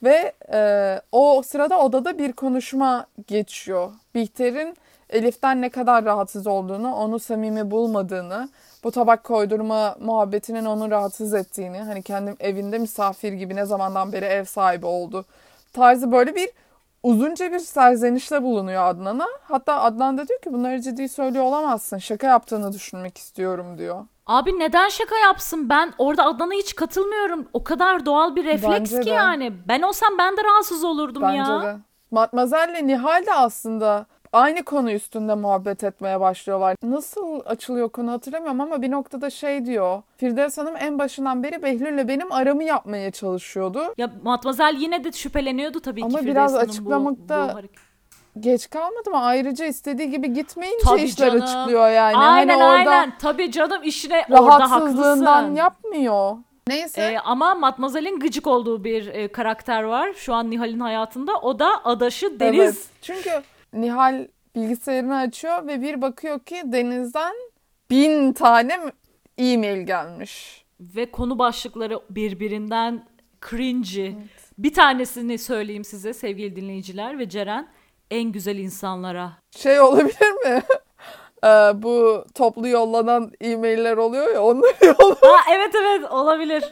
ve 0.04 0.34
e, 0.54 1.02
o 1.12 1.42
sırada 1.46 1.80
odada 1.80 2.18
bir 2.18 2.34
konuşma 2.34 3.06
geçiyor. 3.28 3.92
Bihter'in 4.16 4.78
Elif'ten 5.10 5.62
ne 5.62 5.70
kadar 5.70 6.06
rahatsız 6.06 6.48
olduğunu, 6.48 6.96
onu 6.96 7.20
samimi 7.20 7.72
bulmadığını, 7.72 8.50
bu 8.84 8.92
tabak 8.92 9.24
koydurma 9.24 9.96
muhabbetinin 10.00 10.66
onu 10.66 10.92
rahatsız 10.92 11.34
ettiğini, 11.34 11.78
hani 11.78 12.04
kendim 12.04 12.36
evinde 12.40 12.78
misafir 12.78 13.34
gibi 13.34 13.56
ne 13.56 13.66
zamandan 13.66 14.14
beri 14.14 14.26
ev 14.26 14.44
sahibi 14.44 14.86
oldu 14.86 15.26
tarzı 15.78 16.12
böyle 16.12 16.36
bir 16.36 16.50
uzunca 17.04 17.52
bir 17.52 17.60
serzenişte 17.60 18.44
bulunuyor 18.44 18.84
Adnan'a. 18.86 19.28
Hatta 19.44 19.82
Adnan 19.82 20.18
da 20.18 20.28
diyor 20.28 20.42
ki 20.42 20.54
bunları 20.54 20.82
ciddi 20.82 21.10
söylüyor 21.10 21.44
olamazsın. 21.46 21.98
Şaka 21.98 22.28
yaptığını 22.28 22.74
düşünmek 22.74 23.18
istiyorum 23.18 23.78
diyor. 23.78 24.06
Abi 24.26 24.60
neden 24.60 24.90
şaka 24.90 25.18
yapsın? 25.18 25.70
Ben 25.70 25.94
orada 25.98 26.26
Adnan'a 26.26 26.54
hiç 26.54 26.76
katılmıyorum. 26.76 27.48
O 27.54 27.64
kadar 27.64 28.06
doğal 28.06 28.36
bir 28.36 28.46
refleks 28.46 28.80
Bence 28.80 29.00
ki 29.00 29.06
de. 29.06 29.10
yani. 29.14 29.54
Ben 29.68 29.82
olsam 29.82 30.10
ben 30.20 30.38
de 30.38 30.44
rahatsız 30.44 30.84
olurdum 30.84 31.22
Bence 31.24 31.38
ya. 31.52 31.62
de. 31.64 31.76
Matmazel'le 32.12 32.88
Nihal 32.88 33.26
de 33.26 33.34
aslında 33.34 34.06
aynı 34.34 34.64
konu 34.64 34.92
üstünde 34.92 35.36
muhabbet 35.36 35.84
etmeye 35.84 36.20
başlıyorlar. 36.20 36.76
Nasıl 36.84 37.40
açılıyor 37.46 37.90
konu 37.90 38.12
hatırlamıyorum 38.12 38.62
ama 38.62 38.82
bir 38.82 38.92
noktada 38.92 39.30
şey 39.30 39.66
diyor. 39.66 40.02
Firdevs 40.18 40.58
Hanım 40.58 40.76
en 40.80 41.00
başından 41.00 41.44
beri 41.44 41.64
Behlül'le 41.64 42.08
benim 42.08 42.32
aramı 42.32 42.64
yapmaya 42.64 43.12
çalışıyordu. 43.12 43.94
Ya 43.98 44.10
Matmazel 44.24 44.76
yine 44.80 45.04
de 45.04 45.12
şüpheleniyordu 45.12 45.80
tabii 45.80 46.04
Ama 46.04 46.20
ki. 46.20 46.26
biraz 46.26 46.52
Firdevs 46.52 46.62
Hanım 46.68 46.68
bu- 46.68 46.72
açıklamakta 46.72 47.50
bu 47.54 47.58
hareket- 47.58 47.88
Geç 48.40 48.70
kalmadı 48.70 49.10
mı? 49.12 49.22
Ayrıca 49.24 49.66
istediği 49.66 50.12
gibi 50.12 50.34
gitmeyince 50.34 50.84
Tabii 50.86 51.02
işler 51.02 51.28
canım. 51.30 51.44
açıklıyor 51.44 51.90
yani. 51.90 52.18
aynen 52.18 52.60
hani 52.60 52.64
orada 52.64 52.92
aynen. 52.92 53.14
Tabii 53.22 53.52
canım 53.52 53.84
işine 53.84 54.26
orada 54.30 54.72
haklısın. 54.72 55.56
yapmıyor. 55.56 56.38
Neyse. 56.68 57.02
Ee, 57.02 57.18
ama 57.20 57.56
Matmazel'in 57.56 58.20
gıcık 58.20 58.48
olduğu 58.48 58.84
bir 58.84 59.08
e, 59.08 59.28
karakter 59.28 59.84
var 59.84 60.14
şu 60.16 60.34
an 60.34 60.52
Nihal'in 60.52 60.80
hayatında. 60.80 61.32
O 61.42 61.60
da 61.60 61.86
adaşı 61.86 62.40
Deniz. 62.40 62.60
Evet. 62.60 62.76
Çünkü 63.02 63.30
Nihal 63.74 64.28
bilgisayarını 64.56 65.18
açıyor 65.18 65.68
ve 65.68 65.82
bir 65.82 66.02
bakıyor 66.02 66.40
ki 66.40 66.62
Deniz'den 66.66 67.34
bin 67.90 68.34
tane 68.34 68.80
e-mail 69.38 69.82
gelmiş. 69.88 70.66
Ve 70.80 71.12
konu 71.12 71.40
başlıkları 71.40 72.00
birbirinden 72.10 73.08
cringy. 73.50 74.12
Bir 74.58 74.74
tanesini 74.74 75.38
söyleyeyim 75.38 75.84
size 75.84 76.14
sevgili 76.14 76.56
dinleyiciler 76.56 77.20
ve 77.20 77.30
Ceren. 77.30 77.68
En 78.12 78.32
güzel 78.32 78.58
insanlara. 78.58 79.32
Şey 79.58 79.80
olabilir 79.80 80.32
mi? 80.46 80.62
Ee, 81.44 81.48
bu 81.74 82.26
toplu 82.36 82.68
yollanan 82.68 83.32
e-mailler 83.42 83.98
oluyor 83.98 84.34
ya 84.34 84.44
onları 84.44 84.74
yolla. 84.86 85.16
Ha 85.22 85.42
evet 85.52 85.76
evet 85.82 86.12
olabilir. 86.12 86.64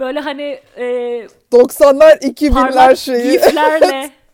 Böyle 0.00 0.20
hani 0.20 0.60
e, 0.76 0.84
90'lar 1.52 2.18
2000'ler 2.20 2.52
parlak 2.52 2.96
şeyi. 2.96 3.32
giflerle 3.32 4.10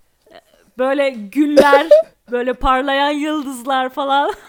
böyle 0.79 1.11
güller, 1.11 1.87
böyle 2.31 2.53
parlayan 2.53 3.11
yıldızlar 3.11 3.89
falan. 3.89 4.33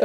Ee, 0.00 0.04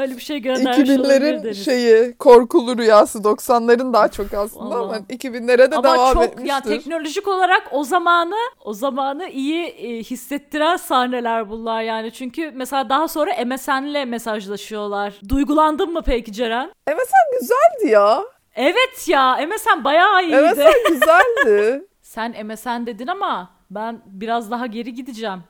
Öyle 0.00 0.16
bir 0.16 0.20
şey 0.20 0.38
göndermiş 0.38 0.88
2000'lerin 0.90 1.00
olabilirdiniz. 1.00 1.64
şeyi 1.64 2.14
korkulu 2.18 2.78
rüyası 2.78 3.18
90'ların 3.18 3.92
daha 3.92 4.08
çok 4.08 4.34
aslında 4.34 4.74
ama 4.74 4.88
Vallahi. 4.88 5.00
2000'lere 5.02 5.70
de 5.70 5.76
Ama 5.76 5.94
devam 5.94 6.14
çok 6.14 6.24
etmiştir. 6.24 6.48
ya 6.48 6.60
teknolojik 6.60 7.28
olarak 7.28 7.62
o 7.72 7.84
zamanı 7.84 8.34
o 8.64 8.72
zamanı 8.72 9.28
iyi 9.28 9.64
e, 9.66 9.98
hissettiren 10.02 10.76
sahneler 10.76 11.50
bunlar 11.50 11.82
yani. 11.82 12.12
Çünkü 12.12 12.50
mesela 12.54 12.88
daha 12.88 13.08
sonra 13.08 13.30
MSN'le 13.46 14.04
mesajlaşıyorlar. 14.06 15.14
Duygulandın 15.28 15.92
mı 15.92 16.02
peki 16.06 16.32
Ceren? 16.32 16.72
MSN 16.88 17.40
güzeldi 17.40 17.92
ya. 17.92 18.22
Evet 18.56 19.08
ya 19.08 19.38
MSN 19.46 19.84
bayağı 19.84 20.22
iyiydi. 20.24 20.36
MSN 20.36 20.88
güzeldi. 20.92 21.84
Sen 22.02 22.46
MSN 22.46 22.86
dedin 22.86 23.06
ama 23.06 23.50
ben 23.70 24.00
biraz 24.06 24.50
daha 24.50 24.66
geri 24.66 24.94
gideceğim. 24.94 25.42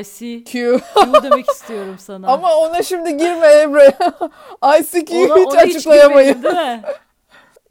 ICQ 0.00 0.44
Q. 0.44 0.80
demek 1.22 1.48
istiyorum 1.48 1.96
sana. 1.98 2.28
Ama 2.32 2.56
ona 2.56 2.82
şimdi 2.82 3.16
girme 3.16 3.46
Emre. 3.46 3.88
ICQ'yu 4.80 5.36
hiç 5.36 5.46
ona 5.46 5.60
açıklayamayız. 5.60 6.36
girmeyelim, 6.36 6.42
değil 6.42 6.78
mi? 6.78 6.82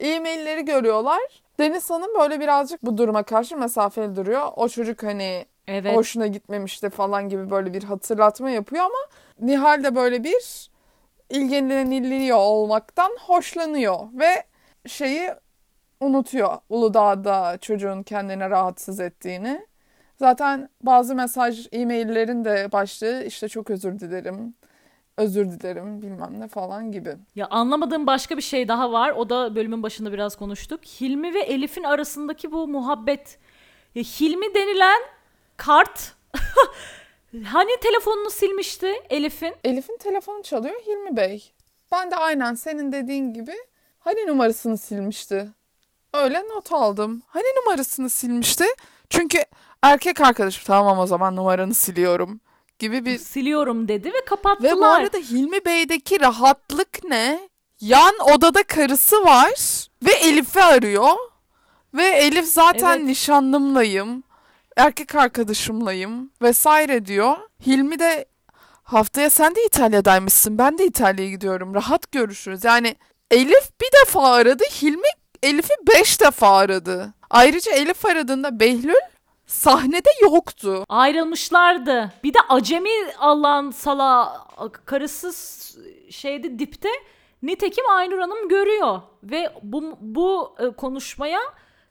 E-mailleri 0.00 0.64
görüyorlar. 0.64 1.20
Deniz 1.60 1.90
Hanım 1.90 2.10
böyle 2.20 2.40
birazcık 2.40 2.82
bu 2.82 2.98
duruma 2.98 3.22
karşı 3.22 3.56
mesafeli 3.56 4.16
duruyor. 4.16 4.48
O 4.56 4.68
çocuk 4.68 5.02
hani 5.02 5.46
Evet. 5.68 5.96
hoşuna 5.96 6.26
gitmemişti 6.26 6.90
falan 6.90 7.28
gibi 7.28 7.50
böyle 7.50 7.74
bir 7.74 7.82
hatırlatma 7.82 8.50
yapıyor 8.50 8.84
ama 8.84 8.98
Nihal 9.40 9.84
de 9.84 9.94
böyle 9.94 10.24
bir 10.24 10.70
ilgileniliyor 11.30 12.36
olmaktan 12.38 13.10
hoşlanıyor 13.26 13.98
ve 14.12 14.44
şeyi 14.88 15.30
unutuyor 16.02 16.58
Uludağ'da 16.68 17.58
çocuğun 17.60 18.02
kendine 18.02 18.50
rahatsız 18.50 19.00
ettiğini. 19.00 19.66
Zaten 20.16 20.68
bazı 20.82 21.14
mesaj 21.14 21.68
e-maillerin 21.72 22.44
de 22.44 22.72
başlığı 22.72 23.24
işte 23.24 23.48
çok 23.48 23.70
özür 23.70 23.98
dilerim, 23.98 24.54
özür 25.16 25.50
dilerim 25.50 26.02
bilmem 26.02 26.40
ne 26.40 26.48
falan 26.48 26.92
gibi. 26.92 27.16
Ya 27.34 27.46
anlamadığım 27.50 28.06
başka 28.06 28.36
bir 28.36 28.42
şey 28.42 28.68
daha 28.68 28.92
var. 28.92 29.10
O 29.10 29.30
da 29.30 29.54
bölümün 29.54 29.82
başında 29.82 30.12
biraz 30.12 30.36
konuştuk. 30.36 30.80
Hilmi 30.84 31.34
ve 31.34 31.40
Elif'in 31.40 31.84
arasındaki 31.84 32.52
bu 32.52 32.68
muhabbet. 32.68 33.38
Ya 33.94 34.02
Hilmi 34.02 34.54
denilen 34.54 35.02
kart 35.56 36.14
hani 37.44 37.70
telefonunu 37.82 38.30
silmişti 38.30 38.92
Elif'in? 39.10 39.54
Elif'in 39.64 39.96
telefonu 39.96 40.42
çalıyor 40.42 40.80
Hilmi 40.86 41.16
Bey. 41.16 41.52
Ben 41.92 42.10
de 42.10 42.16
aynen 42.16 42.54
senin 42.54 42.92
dediğin 42.92 43.34
gibi 43.34 43.54
hani 43.98 44.26
numarasını 44.26 44.78
silmişti. 44.78 45.48
Öyle 46.14 46.42
not 46.48 46.72
aldım. 46.72 47.22
Hani 47.26 47.44
numarasını 47.56 48.10
silmişti? 48.10 48.64
Çünkü 49.10 49.44
erkek 49.82 50.20
arkadaşım 50.20 50.62
tamam 50.66 50.98
o 50.98 51.06
zaman 51.06 51.36
numaranı 51.36 51.74
siliyorum 51.74 52.40
gibi 52.78 53.04
bir... 53.04 53.18
Siliyorum 53.18 53.88
dedi 53.88 54.08
ve 54.12 54.24
kapattılar. 54.26 54.72
Ve 54.72 54.76
bu 54.80 54.86
arada 54.86 55.18
Hilmi 55.18 55.64
Bey'deki 55.64 56.20
rahatlık 56.20 57.04
ne? 57.04 57.48
Yan 57.80 58.14
odada 58.34 58.62
karısı 58.62 59.24
var 59.24 59.86
ve 60.02 60.12
Elif'i 60.12 60.62
arıyor. 60.62 61.16
Ve 61.94 62.04
Elif 62.04 62.44
zaten 62.44 62.96
Evet. 62.96 63.06
nişanlımlayım, 63.06 64.22
erkek 64.76 65.14
arkadaşımlayım 65.14 66.30
vesaire 66.42 67.06
diyor. 67.06 67.36
Hilmi 67.66 67.98
de 67.98 68.24
haftaya 68.82 69.30
sen 69.30 69.54
de 69.54 69.64
İtalya'daymışsın, 69.64 70.58
ben 70.58 70.78
de 70.78 70.86
İtalya'ya 70.86 71.30
gidiyorum, 71.30 71.74
rahat 71.74 72.12
görüşürüz. 72.12 72.64
Yani 72.64 72.96
Elif 73.30 73.80
bir 73.80 73.88
defa 74.02 74.32
aradı, 74.32 74.64
Hilmi 74.82 75.08
Elif'i 75.42 75.74
beş 75.94 76.20
defa 76.20 76.56
aradı. 76.56 77.14
Ayrıca 77.30 77.72
Elif 77.72 78.06
aradığında 78.06 78.60
Behlül 78.60 78.94
sahnede 79.46 80.10
yoktu. 80.22 80.84
Ayrılmışlardı. 80.88 82.12
Bir 82.24 82.34
de 82.34 82.38
acemi 82.48 82.90
Allah'ın 83.18 83.70
sala 83.70 84.40
karısı 84.84 85.32
şeyde 86.10 86.58
dipte. 86.58 86.88
Nitekim 87.42 87.84
Aynur 87.90 88.18
Hanım 88.18 88.48
görüyor 88.48 89.00
ve 89.22 89.52
bu 89.62 89.98
bu 90.00 90.56
e, 90.58 90.70
konuşmaya 90.70 91.40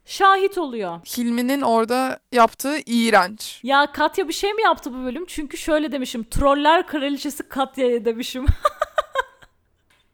şahit 0.06 0.58
oluyor. 0.58 1.00
Hilmi'nin 1.18 1.62
orada 1.62 2.20
yaptığı 2.32 2.78
iğrenç. 2.86 3.60
Ya 3.64 3.92
Katya 3.92 4.28
bir 4.28 4.34
şey 4.34 4.54
mi 4.54 4.62
yaptı 4.62 4.94
bu 4.94 5.06
bölüm? 5.06 5.26
Çünkü 5.28 5.58
şöyle 5.58 5.92
demişim. 5.92 6.24
Troller 6.24 6.88
kraliçesi 6.88 7.50
Katya'ya 7.50 8.06
demişim. 8.06 8.46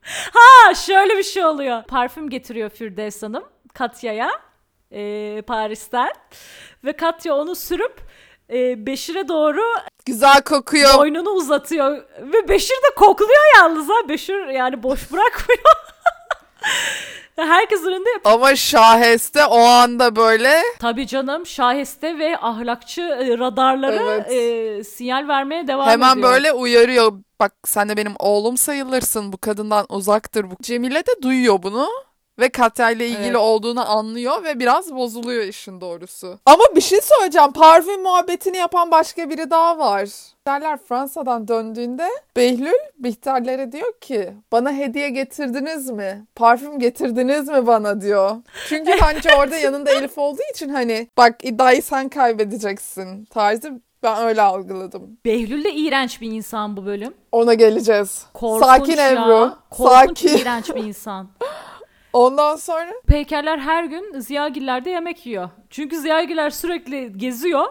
ha 0.33 0.73
şöyle 0.73 1.17
bir 1.17 1.23
şey 1.23 1.45
oluyor. 1.45 1.83
Parfüm 1.83 2.29
getiriyor 2.29 2.69
Firdevs 2.69 3.23
Hanım 3.23 3.43
Katya'ya 3.73 4.31
e, 4.91 5.41
Paris'ten. 5.41 6.11
Ve 6.85 6.93
Katya 6.93 7.35
onu 7.35 7.55
sürüp 7.55 8.01
e, 8.53 8.85
Beşir'e 8.85 9.27
doğru 9.27 9.61
Güzel 10.05 10.41
kokuyor. 10.41 10.97
boynunu 10.97 11.29
uzatıyor. 11.29 11.97
Ve 12.21 12.47
Beşir 12.49 12.75
de 12.75 12.95
kokluyor 12.95 13.55
yalnız 13.55 13.89
ha. 13.89 14.09
Beşir 14.09 14.47
yani 14.47 14.83
boş 14.83 15.11
bırakmıyor. 15.11 15.63
Herkes 17.37 17.81
önünde 17.85 18.09
yap- 18.09 18.21
Ama 18.27 18.55
Şaheste 18.55 19.45
o 19.45 19.59
anda 19.59 20.15
böyle 20.15 20.61
Tabii 20.79 21.07
canım 21.07 21.45
şaheste 21.45 22.19
ve 22.19 22.37
ahlakçı 22.41 23.01
e, 23.01 23.37
radarları 23.37 24.23
Evet. 24.25 24.31
e, 24.79 24.83
sinyal 24.83 25.27
vermeye 25.27 25.67
devam 25.67 25.87
hemen 25.89 26.13
ediyor. 26.17 26.31
böyle 26.31 26.51
uyarıyor. 26.53 27.13
Bak 27.39 27.53
sen 27.65 27.89
de 27.89 27.97
benim 27.97 28.13
oğlum 28.19 28.57
sayılırsın 28.57 29.33
bu 29.33 29.37
kadından 29.37 29.85
uzaktır 29.89 30.51
bu. 30.51 30.55
Cemile 30.61 30.99
de 30.99 31.11
duyuyor 31.23 31.63
bunu 31.63 31.87
ve 32.39 32.49
Katya 32.49 32.91
ile 32.91 33.07
ilgili 33.07 33.23
Evet. 33.25 33.35
olduğunu 33.35 33.91
anlıyor 33.91 34.43
ve 34.43 34.59
biraz 34.59 34.95
bozuluyor 34.95 35.43
işin 35.43 35.81
doğrusu. 35.81 36.39
Ama 36.45 36.63
bir 36.75 36.81
şey 36.81 36.99
söyleyeceğim. 37.01 37.51
Parfüm 37.51 38.01
muhabbetini 38.03 38.57
yapan 38.57 38.91
başka 38.91 39.29
biri 39.29 39.49
daha 39.49 39.77
var. 39.77 40.03
Bihterler 40.47 40.77
Fransa'dan 40.89 41.47
döndüğünde 41.47 42.07
Behlül 42.35 42.73
Bihterlere 42.99 43.71
diyor 43.71 43.93
ki 44.01 44.33
bana 44.51 44.71
hediye 44.71 45.09
getirdiniz 45.09 45.89
mi? 45.89 46.25
Parfüm 46.35 46.79
getirdiniz 46.79 47.47
mi 47.47 47.67
bana 47.67 48.01
diyor. 48.01 48.35
Çünkü 48.69 48.91
bence 49.01 49.29
orada 49.39 49.57
yanında 49.57 49.91
Elif 49.91 50.17
olduğu 50.17 50.41
için 50.53 50.69
hani 50.69 51.07
bak 51.17 51.35
iddiayı 51.45 51.83
sen 51.83 52.09
kaybedeceksin 52.09 53.25
tarzı 53.25 53.71
ben 54.03 54.23
öyle 54.27 54.41
algıladım. 54.41 55.17
Behlül 55.25 55.63
de 55.63 55.71
iğrenç 55.73 56.21
bir 56.21 56.31
insan 56.31 56.77
bu 56.77 56.85
bölüm. 56.85 57.13
Ona 57.31 57.53
geleceğiz. 57.53 58.25
Korkunç 58.33 58.65
Sakin 58.65 58.97
ya. 58.97 59.11
Ebru. 59.11 59.53
Korkunç 59.69 60.19
Sakin. 60.19 60.37
iğrenç 60.37 60.69
bir 60.69 60.83
insan. 60.83 61.27
Ondan 62.13 62.55
sonra 62.55 62.91
Peykerler 63.07 63.57
her 63.57 63.83
gün 63.83 64.19
Ziyagiller'de 64.19 64.89
yemek 64.89 65.25
yiyor. 65.25 65.49
Çünkü 65.69 65.97
Ziyagiller 65.97 66.49
sürekli 66.49 67.17
geziyor. 67.17 67.65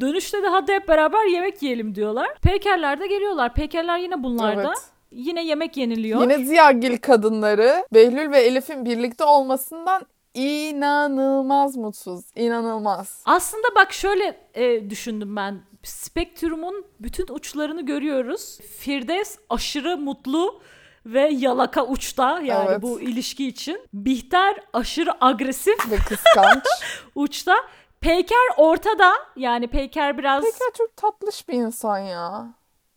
Dönüşte 0.00 0.42
de 0.42 0.46
hadi 0.48 0.72
hep 0.72 0.88
beraber 0.88 1.24
yemek 1.24 1.62
yiyelim 1.62 1.94
diyorlar. 1.94 2.28
Peykerler 2.42 3.00
de 3.00 3.06
geliyorlar. 3.06 3.54
Peykerler 3.54 3.98
yine 3.98 4.22
bunlarda. 4.22 4.68
Evet. 4.68 4.78
Yine 5.12 5.44
yemek 5.44 5.76
yeniliyor. 5.76 6.20
Yine 6.20 6.44
Ziyagil 6.44 6.96
kadınları 6.98 7.86
Behlül 7.94 8.30
ve 8.30 8.40
Elif'in 8.40 8.84
birlikte 8.84 9.24
olmasından 9.24 10.02
inanılmaz 10.34 11.76
mutsuz. 11.76 12.24
İnanılmaz. 12.36 13.22
Aslında 13.24 13.66
bak 13.76 13.92
şöyle 13.92 14.38
e, 14.54 14.90
düşündüm 14.90 15.36
ben. 15.36 15.60
Spektrum'un 15.82 16.84
bütün 17.00 17.26
uçlarını 17.34 17.86
görüyoruz. 17.86 18.58
Firdevs 18.78 19.36
aşırı 19.50 19.96
mutlu 19.98 20.60
ve 21.06 21.28
yalaka 21.32 21.86
uçta 21.86 22.40
yani 22.40 22.68
Evet. 22.68 22.82
bu 22.82 23.00
ilişki 23.00 23.48
için. 23.48 23.80
Bihter 23.92 24.56
aşırı 24.72 25.24
agresif 25.24 25.90
Ve 25.90 25.96
kıskanç. 25.96 26.64
uçta. 27.14 27.54
Peyker 28.00 28.48
ortada. 28.56 29.12
Yani 29.36 29.66
Peyker 29.68 30.18
biraz... 30.18 30.44
Peki 30.44 30.56
çok 30.78 30.96
tatlış 30.96 31.48
bir 31.48 31.54
insan 31.54 31.98
ya. 31.98 32.46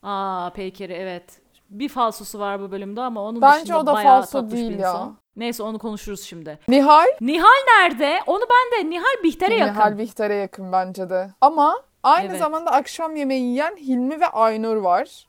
Aa 0.03 0.49
Peyker'i 0.53 0.93
evet. 0.93 1.41
Bir 1.69 1.89
falsosu 1.89 2.39
var 2.39 2.61
bu 2.61 2.71
bölümde 2.71 3.01
ama 3.01 3.21
onun 3.23 3.41
Bence 3.41 3.61
dışında 3.63 3.79
o 3.79 3.85
da 3.85 3.93
bayağı 3.93 4.21
falso 4.21 4.31
tatlış 4.41 4.53
bir 4.53 4.57
değil 4.57 4.79
ya. 4.79 4.89
insan. 4.89 5.17
Neyse 5.35 5.63
onu 5.63 5.79
konuşuruz 5.79 6.21
şimdi. 6.23 6.59
Nihal, 6.67 7.05
Nihal 7.21 7.47
nerede? 7.79 8.19
Onu 8.27 8.41
ben 8.41 8.85
de 8.85 8.89
Nihal 8.89 9.23
Bihter'e 9.23 9.55
yakın. 9.55 9.73
Nihal 9.73 9.97
Bihter'e 9.97 10.35
yakın 10.35 10.71
bence 10.71 11.09
de. 11.09 11.29
Ama 11.41 11.81
aynı 12.03 12.29
Evet. 12.29 12.39
zamanda 12.39 12.71
akşam 12.71 13.15
yemeği 13.15 13.43
yiyen 13.43 13.75
Hilmi 13.77 14.19
ve 14.21 14.27
Aynur 14.27 14.75
var. 14.75 15.27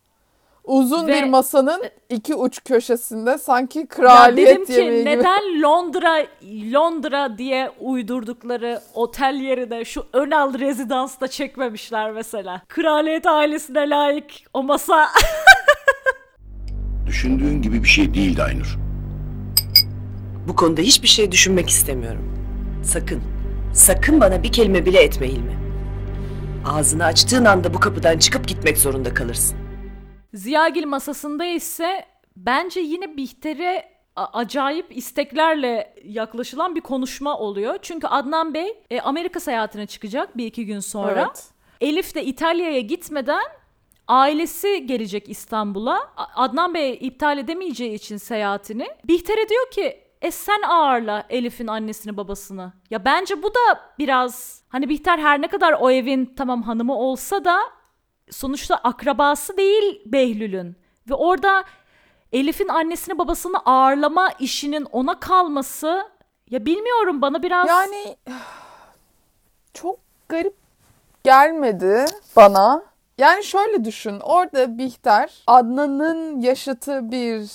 Uzun 0.65 1.07
Ve- 1.07 1.13
bir 1.13 1.29
masanın 1.29 1.83
iki 2.09 2.35
uç 2.35 2.65
köşesinde 2.65 3.39
sanki 3.39 3.79
Ya 3.79 3.87
kraliyet 3.89 4.49
dedim 4.49 4.65
ki 4.65 4.73
yemeği 4.73 5.01
gibi. 5.01 5.11
neden 5.11 5.63
Londra 5.63 6.27
Londra 6.73 7.39
diye 7.39 7.71
uydurdukları 7.81 8.81
otel 8.95 9.35
yerine 9.35 9.85
şu 9.85 10.07
Önal 10.13 10.59
rezidansta 10.59 11.29
çekmemişler 11.29 12.11
mesela. 12.13 12.63
Kraliyet 12.69 13.27
ailesine 13.27 13.91
layık 13.91 14.31
o 14.55 14.63
masa. 14.63 15.09
Düşündüğün 17.07 17.63
gibi 17.63 17.83
bir 17.83 17.89
şey 17.89 18.15
değildi 18.15 18.43
Aynur. 18.43 18.79
Bu 20.49 20.57
konuda 20.57 20.81
hiçbir 20.81 21.09
şey 21.09 21.33
düşünmek 21.33 21.69
istemiyorum. 21.69 22.35
Sakın, 22.85 23.23
sakın 23.75 24.21
bana 24.21 24.43
bir 24.43 24.53
kelime 24.53 24.87
bile 24.87 25.03
etme 25.03 25.29
Hilmi. 25.29 25.59
Ağzını 26.67 27.05
açtığın 27.05 27.45
anda 27.45 27.75
bu 27.75 27.81
kapıdan 27.81 28.19
çıkıp 28.19 28.49
gitmek 28.49 28.79
zorunda 28.79 29.15
kalırsın. 29.15 29.62
Ziyagil 30.35 30.87
masasında 30.87 31.45
ise 31.45 32.05
bence 32.37 32.81
yine 32.81 33.17
Bihter'e 33.17 33.93
acayip 34.17 34.97
isteklerle 34.97 35.95
yaklaşılan 36.05 36.75
bir 36.75 36.81
konuşma 36.81 37.39
oluyor. 37.39 37.79
Çünkü 37.83 38.07
Adnan 38.07 38.55
Bey 38.55 38.83
e, 38.91 39.01
Amerika 39.01 39.41
seyahatine 39.41 39.87
çıkacak 39.87 40.37
bir 40.37 40.47
iki 40.47 40.67
gün 40.67 40.81
sonra. 40.81 41.21
Evet. 41.27 41.49
Elif 41.81 42.15
de 42.15 42.25
İtalya'ya 42.25 42.81
gitmeden 42.81 43.43
ailesi 44.09 44.87
gelecek 44.87 45.29
İstanbul'a. 45.29 46.13
Adnan 46.17 46.75
Bey 46.75 46.99
iptal 47.01 47.39
edemeyeceği 47.39 47.95
için 47.95 48.17
seyahatini. 48.17 48.89
Bihter'e 49.05 49.49
diyor 49.49 49.71
ki 49.71 50.03
e 50.23 50.31
sen 50.31 50.63
ağırla 50.63 51.27
Elif'in 51.31 51.67
annesini 51.67 52.17
babasını. 52.17 52.73
Ya 52.91 53.05
bence 53.05 53.43
bu 53.43 53.49
da 53.49 53.81
biraz 53.99 54.63
hani 54.69 54.89
Bihter 54.89 55.19
her 55.19 55.43
ne 55.43 55.49
kadar 55.49 55.77
o 55.81 55.91
evin 55.91 56.35
tamam 56.37 56.63
hanımı 56.63 56.97
olsa 56.99 57.45
da 57.45 57.59
sonuçta 58.33 58.77
akrabası 58.77 59.57
değil 59.57 60.03
Behlül'ün. 60.07 60.77
Ve 61.11 61.15
orada 61.15 61.65
Elif'in 62.33 62.69
annesini 62.69 63.19
babasını 63.19 63.59
ağırlama 63.59 64.29
işinin 64.39 64.85
ona 64.85 65.21
kalması 65.21 66.03
ya 66.51 66.67
bilmiyorum 66.67 67.23
bana 67.23 67.43
biraz 67.43 67.69
Yani 67.69 68.17
çok 69.75 69.99
garip 70.29 70.55
gelmedi 71.25 72.05
bana. 72.37 72.83
Yani 73.19 73.45
şöyle 73.45 73.85
düşün. 73.85 74.21
Orada 74.21 74.79
Bihter 74.79 75.43
Adnan'ın 75.47 76.41
yaşıtı 76.41 77.11
bir 77.11 77.51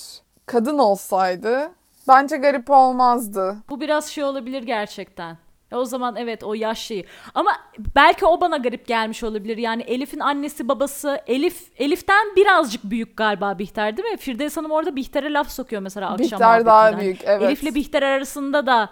kadın 0.46 0.78
olsaydı 0.78 1.70
bence 2.08 2.36
garip 2.36 2.70
olmazdı. 2.70 3.56
Bu 3.70 3.80
biraz 3.80 4.06
şey 4.06 4.24
olabilir 4.24 4.62
gerçekten. 4.62 5.38
E 5.72 5.76
o 5.76 5.84
zaman 5.84 6.16
evet 6.16 6.44
o 6.44 6.54
yaş 6.54 6.78
şeyi. 6.78 7.06
Ama 7.34 7.52
belki 7.96 8.26
o 8.26 8.40
bana 8.40 8.56
garip 8.56 8.86
gelmiş 8.86 9.24
olabilir. 9.24 9.56
Yani 9.56 9.82
Elif'in 9.82 10.20
annesi 10.20 10.68
babası 10.68 11.20
Elif 11.26 11.66
Elif'ten 11.76 12.36
birazcık 12.36 12.84
büyük 12.84 13.16
galiba 13.16 13.58
Bihter 13.58 13.96
değil 13.96 14.08
mi? 14.08 14.16
Firdevs 14.16 14.56
Hanım 14.56 14.70
orada 14.70 14.96
Bihter'e 14.96 15.32
laf 15.32 15.50
sokuyor 15.50 15.82
mesela 15.82 16.10
akşam 16.10 16.40
Bihter 16.40 16.66
daha 16.66 17.00
büyük, 17.00 17.20
evet. 17.24 17.42
Elif'le 17.42 17.74
Bihter 17.74 18.02
arasında 18.02 18.66
da 18.66 18.90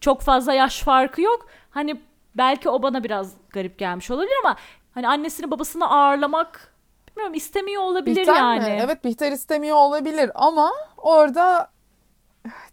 çok 0.00 0.20
fazla 0.20 0.52
yaş 0.52 0.82
farkı 0.82 1.22
yok. 1.22 1.46
Hani 1.70 2.00
belki 2.34 2.68
o 2.68 2.82
bana 2.82 3.04
biraz 3.04 3.34
garip 3.50 3.78
gelmiş 3.78 4.10
olabilir 4.10 4.36
ama 4.44 4.56
hani 4.94 5.08
annesini 5.08 5.50
babasını 5.50 5.90
ağırlamak 5.90 6.74
bilmiyorum 7.08 7.34
istemiyor 7.34 7.82
olabilir 7.82 8.16
Bihter 8.16 8.34
yani. 8.34 8.64
mi? 8.64 8.80
Evet 8.84 9.04
Bihter 9.04 9.32
istemiyor 9.32 9.76
olabilir 9.76 10.30
ama 10.34 10.72
orada 10.96 11.70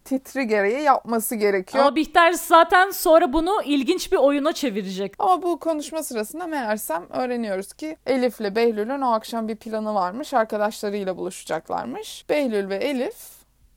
titri 0.06 0.48
gereği 0.48 0.82
yapması 0.82 1.36
gerekiyor. 1.36 1.86
Ama 1.86 1.96
Bihter 1.96 2.32
zaten 2.32 2.92
sonra 2.92 3.34
bunu 3.34 3.62
ilginç 3.66 4.12
bir 4.12 4.18
oyuna 4.18 4.54
çevirecek. 4.54 5.14
Ama 5.20 5.42
bu 5.42 5.60
konuşma 5.60 6.04
sırasında 6.04 6.48
meğersem 6.48 7.04
öğreniyoruz 7.10 7.74
ki 7.74 7.98
Elif'le 8.06 8.56
Behlül'ün 8.56 9.02
o 9.02 9.12
akşam 9.12 9.48
bir 9.48 9.56
planı 9.56 9.94
varmış. 9.96 10.34
Arkadaşlarıyla 10.34 11.18
buluşacaklarmış. 11.18 12.26
Behlül 12.30 12.70
ve 12.70 12.76
Elif 12.76 13.16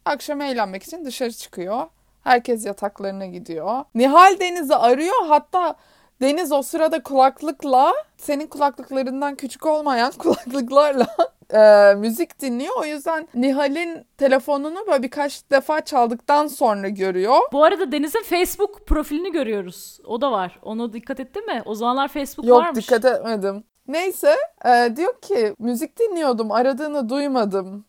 akşam 0.04 0.40
eğlenmek 0.40 0.82
için 0.82 1.04
dışarı 1.04 1.32
çıkıyor. 1.32 1.86
Herkes 2.24 2.66
yataklarına 2.66 3.26
gidiyor. 3.26 3.84
Nihal 3.94 4.40
Deniz'i 4.40 4.74
arıyor. 4.74 5.26
Hatta 5.28 5.76
Deniz 6.20 6.52
o 6.52 6.62
sırada 6.62 7.02
kulaklıkla 7.02 7.92
senin 8.16 8.46
kulaklıklarından 8.46 9.34
küçük 9.34 9.66
olmayan 9.66 10.12
kulaklıklarla 10.18 11.06
e, 11.54 11.94
müzik 11.94 12.40
dinliyor. 12.40 12.74
O 12.80 12.84
yüzden 12.84 13.28
Nihal'in 13.34 14.06
telefonunu 14.18 14.86
böyle 14.86 15.02
birkaç 15.02 15.50
defa 15.50 15.80
çaldıktan 15.80 16.46
sonra 16.46 16.88
görüyor. 16.88 17.38
Bu 17.52 17.64
arada 17.64 17.92
Deniz'in 17.92 18.22
Facebook 18.22 18.86
profilini 18.86 19.32
görüyoruz. 19.32 20.00
O 20.06 20.20
da 20.20 20.32
var. 20.32 20.58
Onu 20.62 20.92
dikkat 20.92 21.20
ettin 21.20 21.46
mi? 21.46 21.62
O 21.64 21.74
zamanlar 21.74 22.08
Facebook 22.08 22.46
Yok 22.46 22.62
varmış. 22.62 22.84
dikkat 22.84 23.04
etmedim. 23.04 23.64
Neyse 23.88 24.36
e, 24.64 24.96
diyor 24.96 25.20
ki 25.20 25.54
müzik 25.58 25.98
dinliyordum 25.98 26.52
aradığını 26.52 27.08
duymadım. 27.08 27.84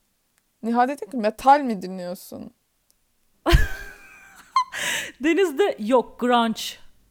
Nihal 0.63 0.87
de 0.87 0.97
diyor 0.99 1.11
ki 1.11 1.17
metal 1.17 1.59
mi 1.59 1.81
dinliyorsun? 1.81 2.53
Deniz'de 5.23 5.75
yok 5.79 6.19
grunge. 6.19 6.61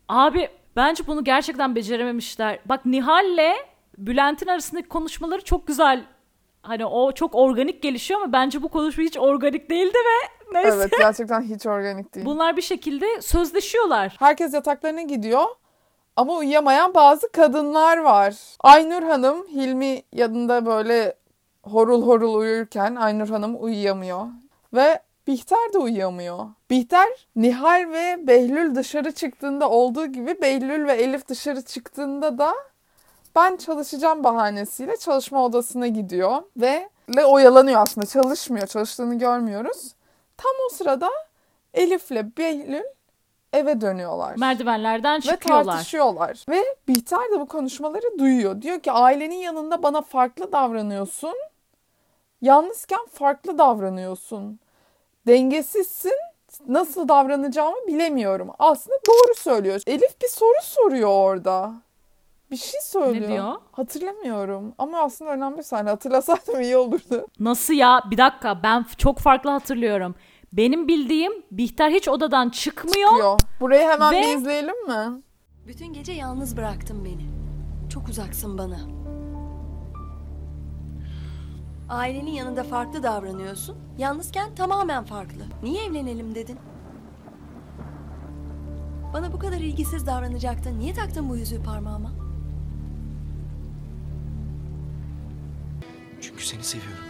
Abi 0.09 0.49
bence 0.79 1.07
bunu 1.07 1.25
gerçekten 1.25 1.75
becerememişler. 1.75 2.59
Bak 2.67 2.87
Nihal'le 2.87 3.57
Bülent'in 3.99 4.47
arasındaki 4.47 4.89
konuşmaları 4.89 5.45
çok 5.45 5.67
güzel. 5.67 6.05
Hani 6.63 6.87
o 6.87 7.13
çok 7.13 7.35
organik 7.35 7.83
gelişiyor 7.83 8.21
ama 8.21 8.33
bence 8.33 8.63
bu 8.63 8.69
konuşma 8.69 9.05
hiç 9.05 9.17
organik 9.17 9.71
değildi 9.71 9.99
ve 9.99 10.53
neyse. 10.55 10.77
Evet 10.77 10.93
gerçekten 10.99 11.43
hiç 11.43 11.67
organik 11.67 12.15
değil. 12.15 12.27
Bunlar 12.27 12.57
bir 12.57 12.63
şekilde 12.63 13.23
sözleşiyorlar. 13.23 14.17
Herkes 14.19 14.55
yataklarına 14.55 15.03
gidiyor 15.03 15.45
ama 16.17 16.37
uyuyamayan 16.37 16.95
bazı 16.95 17.33
kadınlar 17.33 17.99
var. 17.99 18.35
Aynur 18.61 19.03
Hanım 19.03 19.47
Hilmi 19.47 20.03
yanında 20.13 20.67
böyle 20.67 21.15
horul 21.63 22.03
horul 22.03 22.35
uyurken 22.35 22.95
Aynur 22.95 23.29
Hanım 23.29 23.63
uyuyamıyor. 23.63 24.27
Ve 24.75 25.01
Bihter 25.29 25.73
de 25.73 25.79
uyuyamıyor. 25.79 26.47
Bihter 26.71 27.27
Nihal 27.37 27.91
ve 27.91 28.27
Behlül 28.27 28.75
dışarı 28.75 29.13
çıktığında 29.13 29.71
olduğu 29.71 30.07
gibi 30.07 30.43
Behlül 30.43 30.87
ve 30.87 30.93
Elif 30.93 31.29
dışarı 31.29 31.63
çıktığında 31.63 32.39
da 32.39 32.55
ben 33.37 33.57
çalışacağım 33.57 34.25
bahanesiyle 34.25 34.97
çalışma 34.97 35.45
odasına 35.45 35.87
gidiyor 35.87 36.43
ve 36.57 36.89
ve 37.17 37.25
oyalanıyor 37.25 37.81
aslında 37.81 38.07
çalışmıyor 38.07 38.67
çalıştığını 38.67 39.19
görmüyoruz. 39.19 39.95
Tam 40.37 40.53
o 40.67 40.75
sırada 40.75 41.11
Elif'le 41.75 42.39
Behlül 42.39 42.85
eve 43.53 43.81
dönüyorlar. 43.81 44.37
Merdivenlerden 44.37 45.17
Ve 45.17 45.23
çıkıyorlar. 45.23 45.65
tartışıyorlar. 45.65 46.45
Ve 46.49 46.65
Bihter 46.89 47.31
de 47.33 47.41
bu 47.41 47.47
konuşmaları 47.47 48.19
duyuyor. 48.19 48.63
Diyor 48.63 48.81
ki 48.81 48.93
ailenin 48.93 49.39
yanında 49.39 49.83
bana 49.83 50.03
farklı 50.03 50.53
davranıyorsun. 50.53 51.35
Yalnızken 52.43 53.07
farklı 53.13 53.59
davranıyorsun. 53.59 54.61
Dengesizsin 55.29 56.13
nasıl 56.69 57.09
davranacağımı 57.09 57.87
bilemiyorum. 57.87 58.51
Aslında 58.59 58.97
doğru 59.09 59.35
söylüyor. 59.37 59.83
Elif 59.87 60.23
bir 60.23 60.29
soru 60.29 60.63
soruyor 60.63 61.09
orada. 61.09 61.73
Bir 62.51 62.57
şey 62.57 62.81
söylüyor. 62.81 63.29
diyor? 63.29 63.55
Hatırlamıyorum. 63.73 64.75
Ama 64.79 64.99
aslında 64.99 65.31
önemli 65.31 65.59
bir 65.59 65.63
sahne. 65.63 65.91
Hatırlasaydım 65.91 66.61
iyi 66.61 66.77
olurdu. 66.77 67.27
Nasıl 67.41 67.75
ya? 67.75 68.03
Bir 68.11 68.19
dakika 68.19 68.63
ben 68.63 68.87
çok 68.99 69.19
farklı 69.19 69.51
hatırlıyorum. 69.51 70.15
Benim 70.53 70.89
bildiğim 70.89 71.33
Bihter 71.51 71.91
hiç 71.91 72.09
odadan 72.09 72.51
çıkmıyor. 72.51 73.17
Diyor. 73.17 73.41
Burayı 73.61 73.89
hemen 73.89 74.13
Ve- 74.13 74.23
bir 74.23 74.37
izleyelim 74.37 74.87
mi? 74.87 75.23
Bütün 75.67 75.93
gece 75.93 76.13
yalnız 76.13 76.57
bıraktın 76.57 77.05
beni. 77.05 77.29
Çok 77.91 78.09
uzaksın 78.09 78.59
bana. 78.59 78.98
Ailenin 81.89 82.31
yanında 82.31 82.65
farklı 82.65 83.03
davranıyorsun. 83.03 83.77
Yalnızken 83.99 84.55
tamamen 84.55 85.05
farklı. 85.05 85.43
Niye 85.63 85.85
evlenelim 85.85 86.35
dedin? 86.35 86.59
Bana 89.13 89.33
bu 89.33 89.39
kadar 89.39 89.57
ilgisiz 89.57 90.07
davranacaktın. 90.07 90.79
Niye 90.79 90.95
taktın 90.95 91.29
bu 91.29 91.37
yüzüğü 91.37 91.63
parmağıma? 91.63 92.13
Çünkü 96.21 96.47
seni 96.47 96.65
seviyorum. 96.65 97.08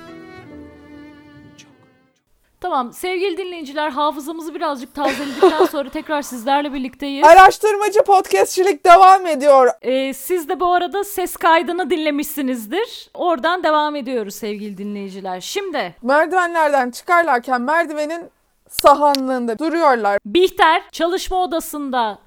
Tamam 2.60 2.92
sevgili 2.92 3.36
dinleyiciler 3.36 3.90
hafızamızı 3.90 4.54
birazcık 4.54 4.94
tazeledikten 4.94 5.64
sonra 5.70 5.90
tekrar 5.90 6.22
sizlerle 6.22 6.72
birlikteyiz. 6.72 7.26
Araştırmacı 7.26 8.02
podcastçilik 8.02 8.84
devam 8.86 9.26
ediyor. 9.26 9.68
Ee, 9.82 10.14
siz 10.14 10.48
de 10.48 10.60
bu 10.60 10.72
arada 10.72 11.04
ses 11.04 11.36
kaydını 11.36 11.90
dinlemişsinizdir. 11.90 13.10
Oradan 13.14 13.62
devam 13.64 13.96
ediyoruz 13.96 14.34
sevgili 14.34 14.78
dinleyiciler. 14.78 15.40
Şimdi 15.40 15.94
Merdivenlerden 16.02 16.90
çıkarlarken 16.90 17.60
merdivenin 17.60 18.22
sahanlığında 18.68 19.58
duruyorlar. 19.58 20.18
Bihter 20.26 20.82
çalışma 20.92 21.36
odasında 21.42 22.18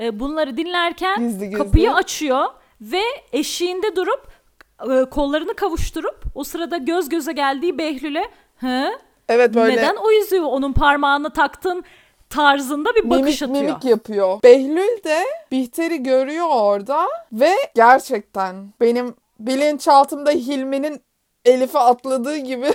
e, 0.00 0.20
bunları 0.20 0.56
dinlerken 0.56 1.18
Gizli 1.18 1.44
gizli. 1.44 1.58
kapıyı 1.58 1.92
açıyor 1.94 2.44
ve 2.80 3.02
eşiğinde 3.32 3.96
durup 3.96 4.26
e, 4.90 5.04
kollarını 5.10 5.54
kavuşturup 5.54 6.24
o 6.34 6.44
sırada 6.44 6.76
göz 6.76 7.08
göze 7.08 7.32
geldiği 7.32 7.78
Behlül'e 7.78 8.24
Hı? 8.60 8.88
Evet 9.32 9.54
böyle 9.54 9.76
neden 9.76 9.96
o 9.96 10.10
yüzüğü 10.10 10.40
onun 10.40 10.72
parmağına 10.72 11.32
taktın 11.32 11.84
tarzında 12.30 12.94
bir 12.94 13.10
bakış 13.10 13.40
mimik, 13.40 13.42
atıyor. 13.42 13.62
mimik 13.62 13.84
yapıyor. 13.84 14.42
Behlül 14.42 15.04
de 15.04 15.24
Bihter'i 15.50 16.02
görüyor 16.02 16.46
orada 16.50 17.06
ve 17.32 17.52
gerçekten 17.74 18.72
benim 18.80 19.14
bilinçaltımda 19.40 20.30
Hilmi'nin 20.30 21.00
Elif'e 21.44 21.78
atladığı 21.78 22.36
gibi 22.36 22.74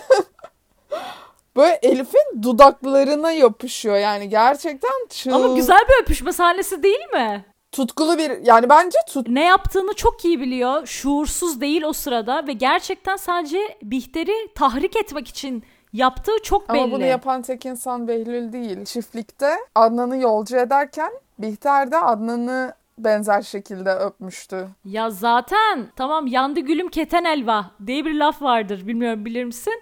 böyle 1.55 1.79
Elif'in 1.83 2.43
dudaklarına 2.43 3.31
yapışıyor. 3.31 3.97
Yani 3.97 4.29
gerçekten 4.29 5.07
çığ... 5.09 5.35
Ama 5.35 5.55
güzel 5.55 5.79
bir 5.89 6.03
öpüşme 6.03 6.33
sahnesi 6.33 6.83
değil 6.83 7.11
mi? 7.13 7.45
tutkulu 7.71 8.17
bir 8.17 8.45
yani 8.45 8.69
bence 8.69 8.97
tut 9.09 9.27
Ne 9.27 9.43
yaptığını 9.43 9.93
çok 9.93 10.25
iyi 10.25 10.39
biliyor. 10.39 10.85
Şuursuz 10.85 11.61
değil 11.61 11.83
o 11.83 11.93
sırada 11.93 12.47
ve 12.47 12.53
gerçekten 12.53 13.15
sadece 13.15 13.77
Bihter'i 13.83 14.53
tahrik 14.55 14.95
etmek 14.95 15.27
için 15.27 15.63
yaptığı 15.93 16.43
çok 16.43 16.69
belli. 16.69 16.80
ama 16.82 16.91
bunu 16.91 17.06
yapan 17.06 17.41
tek 17.41 17.65
insan 17.65 18.08
Behlül 18.08 18.54
değil. 18.54 18.86
Çiftlikte 18.86 19.50
Adnan'ı 19.76 20.17
yolcu 20.17 20.58
ederken 20.58 21.12
Bihter 21.39 21.91
de 21.91 21.97
Adnan'ı 21.97 22.73
benzer 22.97 23.41
şekilde 23.41 23.89
öpmüştü. 23.91 24.67
Ya 24.86 25.10
zaten 25.10 25.88
tamam 25.95 26.28
yandı 26.28 26.60
gülüm 26.60 26.89
keten 26.89 27.23
elva 27.23 27.65
diye 27.88 28.06
bir 28.06 28.13
laf 28.13 28.41
vardır. 28.41 28.88
Bilmiyorum 28.88 29.26
bilir 29.26 29.43
misin? 29.43 29.82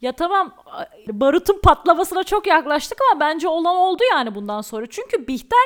Ya 0.00 0.12
tamam 0.12 0.52
barutun 1.08 1.60
patlamasına 1.62 2.24
çok 2.24 2.46
yaklaştık 2.46 2.98
ama 3.10 3.20
bence 3.20 3.48
olan 3.48 3.76
oldu 3.76 4.02
yani 4.12 4.34
bundan 4.34 4.60
sonra. 4.60 4.86
Çünkü 4.90 5.26
Bihter 5.28 5.58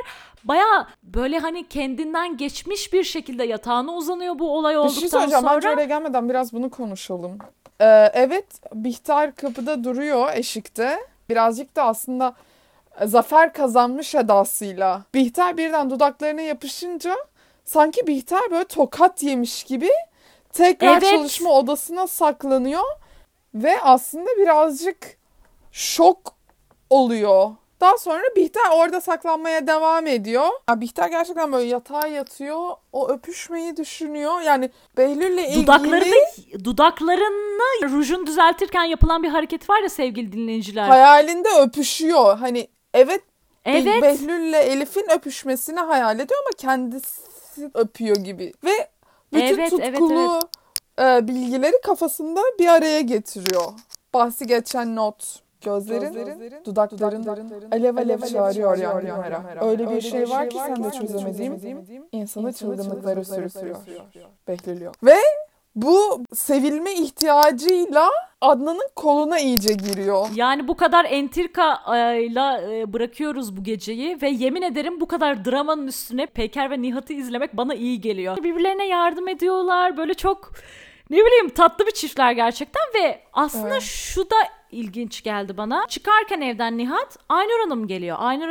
baya 0.44 0.86
böyle 1.02 1.38
hani 1.38 1.68
kendinden 1.68 2.36
geçmiş 2.36 2.92
bir 2.92 3.04
şekilde 3.04 3.44
yatağına 3.44 3.92
uzanıyor 3.94 4.38
bu 4.38 4.56
olay 4.56 4.74
Bir 4.74 4.78
olduktan 4.78 5.00
şey 5.00 5.08
söyleyeceğim. 5.08 5.42
sonra. 5.44 5.56
Bence 5.56 5.68
oraya 5.70 5.84
gelmeden 5.84 6.28
biraz 6.28 6.52
bunu 6.52 6.70
konuşalım. 6.70 7.38
Ee, 7.80 8.10
evet 8.14 8.46
Bihter 8.74 9.34
kapıda 9.34 9.84
duruyor 9.84 10.32
eşikte. 10.34 10.98
Birazcık 11.28 11.76
da 11.76 11.82
aslında 11.84 12.34
e, 13.00 13.06
zafer 13.06 13.52
kazanmış 13.52 14.14
edasıyla. 14.14 15.02
Bihter 15.14 15.56
birden 15.56 15.90
dudaklarına 15.90 16.40
yapışınca 16.40 17.16
sanki 17.64 18.06
Bihter 18.06 18.50
böyle 18.50 18.64
tokat 18.64 19.22
yemiş 19.22 19.64
gibi 19.64 19.88
tekrar 20.52 20.92
Evet. 20.92 21.10
çalışma 21.10 21.50
odasına 21.50 22.06
saklanıyor. 22.06 22.84
Ve 23.54 23.80
aslında 23.82 24.30
birazcık 24.38 25.18
şok 25.72 26.34
oluyor. 26.90 27.50
Daha 27.80 27.98
sonra 27.98 28.22
Bihter 28.36 28.62
orada 28.72 29.00
saklanmaya 29.00 29.66
devam 29.66 30.06
ediyor. 30.06 30.48
Ya 30.68 30.80
Bihter 30.80 31.08
gerçekten 31.08 31.52
böyle 31.52 31.68
yatağa 31.68 32.06
yatıyor. 32.06 32.70
O 32.92 33.08
öpüşmeyi 33.08 33.76
düşünüyor. 33.76 34.40
Yani 34.40 34.70
Behlül'le 34.96 35.38
ilgili... 35.38 35.62
Dudaklarını, 35.62 36.64
dudaklarını 36.64 37.92
rujun 37.92 38.26
düzeltirken 38.26 38.84
yapılan 38.84 39.22
bir 39.22 39.28
hareket 39.28 39.70
var 39.70 39.82
ya 39.82 39.88
sevgili 39.88 40.32
dinleyiciler. 40.32 40.88
hayalinde 40.88 41.48
öpüşüyor. 41.60 42.38
Hani 42.38 42.68
evet, 42.94 43.22
evet. 43.64 44.02
Behlül'le 44.02 44.54
Elif'in 44.54 45.10
öpüşmesini 45.10 45.80
hayal 45.80 46.20
ediyor 46.20 46.40
ama 46.46 46.56
kendisi 46.58 47.70
öpüyor 47.74 48.16
gibi. 48.16 48.52
Ve 48.64 48.88
bütün 49.32 49.58
Evet, 49.58 49.72
evet, 49.80 49.98
tutkulu 49.98 50.40
e, 51.00 51.28
bilgileri 51.28 51.80
kafasında 51.84 52.40
bir 52.58 52.68
araya 52.68 53.00
getiriyor. 53.00 53.72
Bahsi 54.14 54.46
geçen 54.46 54.96
not. 54.96 55.47
Gözlerin, 55.64 56.52
dudakların, 56.64 57.24
alev 57.72 57.96
alev 57.96 58.18
çağırıyor 58.18 58.78
yani 58.78 59.08
Yara. 59.08 59.66
Öyle 59.66 59.90
bir 59.90 60.00
şey 60.00 60.28
var 60.28 60.50
ki 60.50 60.56
sen 60.66 60.84
de 60.84 60.90
çözemediğim 60.90 61.84
insanı 62.12 62.52
çılgınlıklara 62.52 63.24
sürüklüyor. 63.24 63.76
Behlül 64.48 64.80
yok. 64.80 64.94
Ve 65.04 65.16
bu 65.74 66.24
sevilme 66.34 66.94
ihtiyacıyla 66.94 68.10
Adnan'ın 68.40 68.88
koluna 68.96 69.38
iyice 69.38 69.72
giriyor. 69.72 70.28
Yani 70.34 70.68
bu 70.68 70.76
kadar 70.76 71.04
entrikayla 71.04 72.60
e, 72.72 72.92
bırakıyoruz 72.92 73.56
bu 73.56 73.64
geceyi 73.64 74.22
ve 74.22 74.28
yemin 74.28 74.62
ederim 74.62 75.00
bu 75.00 75.06
kadar 75.06 75.44
dramanın 75.44 75.86
üstüne 75.86 76.26
Peker 76.26 76.70
ve 76.70 76.82
Nihat'ı 76.82 77.12
izlemek 77.12 77.56
bana 77.56 77.74
iyi 77.74 78.00
geliyor. 78.00 78.36
Birbirlerine 78.36 78.86
yardım 78.86 79.28
ediyorlar 79.28 79.96
böyle 79.96 80.14
çok 80.14 80.52
ne 81.10 81.16
bileyim 81.16 81.48
tatlı 81.50 81.86
bir 81.86 81.90
çiftler 81.92 82.32
gerçekten 82.32 82.82
ve 82.94 83.20
aslında 83.32 83.68
Evet. 83.72 83.82
şu 83.82 84.30
da 84.30 84.36
ilginç 84.70 85.22
geldi 85.22 85.56
bana. 85.56 85.86
Çıkarken 85.88 86.40
evden 86.40 86.78
Nihat 86.78 87.16
Aynur 87.28 87.60
Hanım 87.60 87.86
geliyor. 87.86 88.16
Aynur 88.20 88.48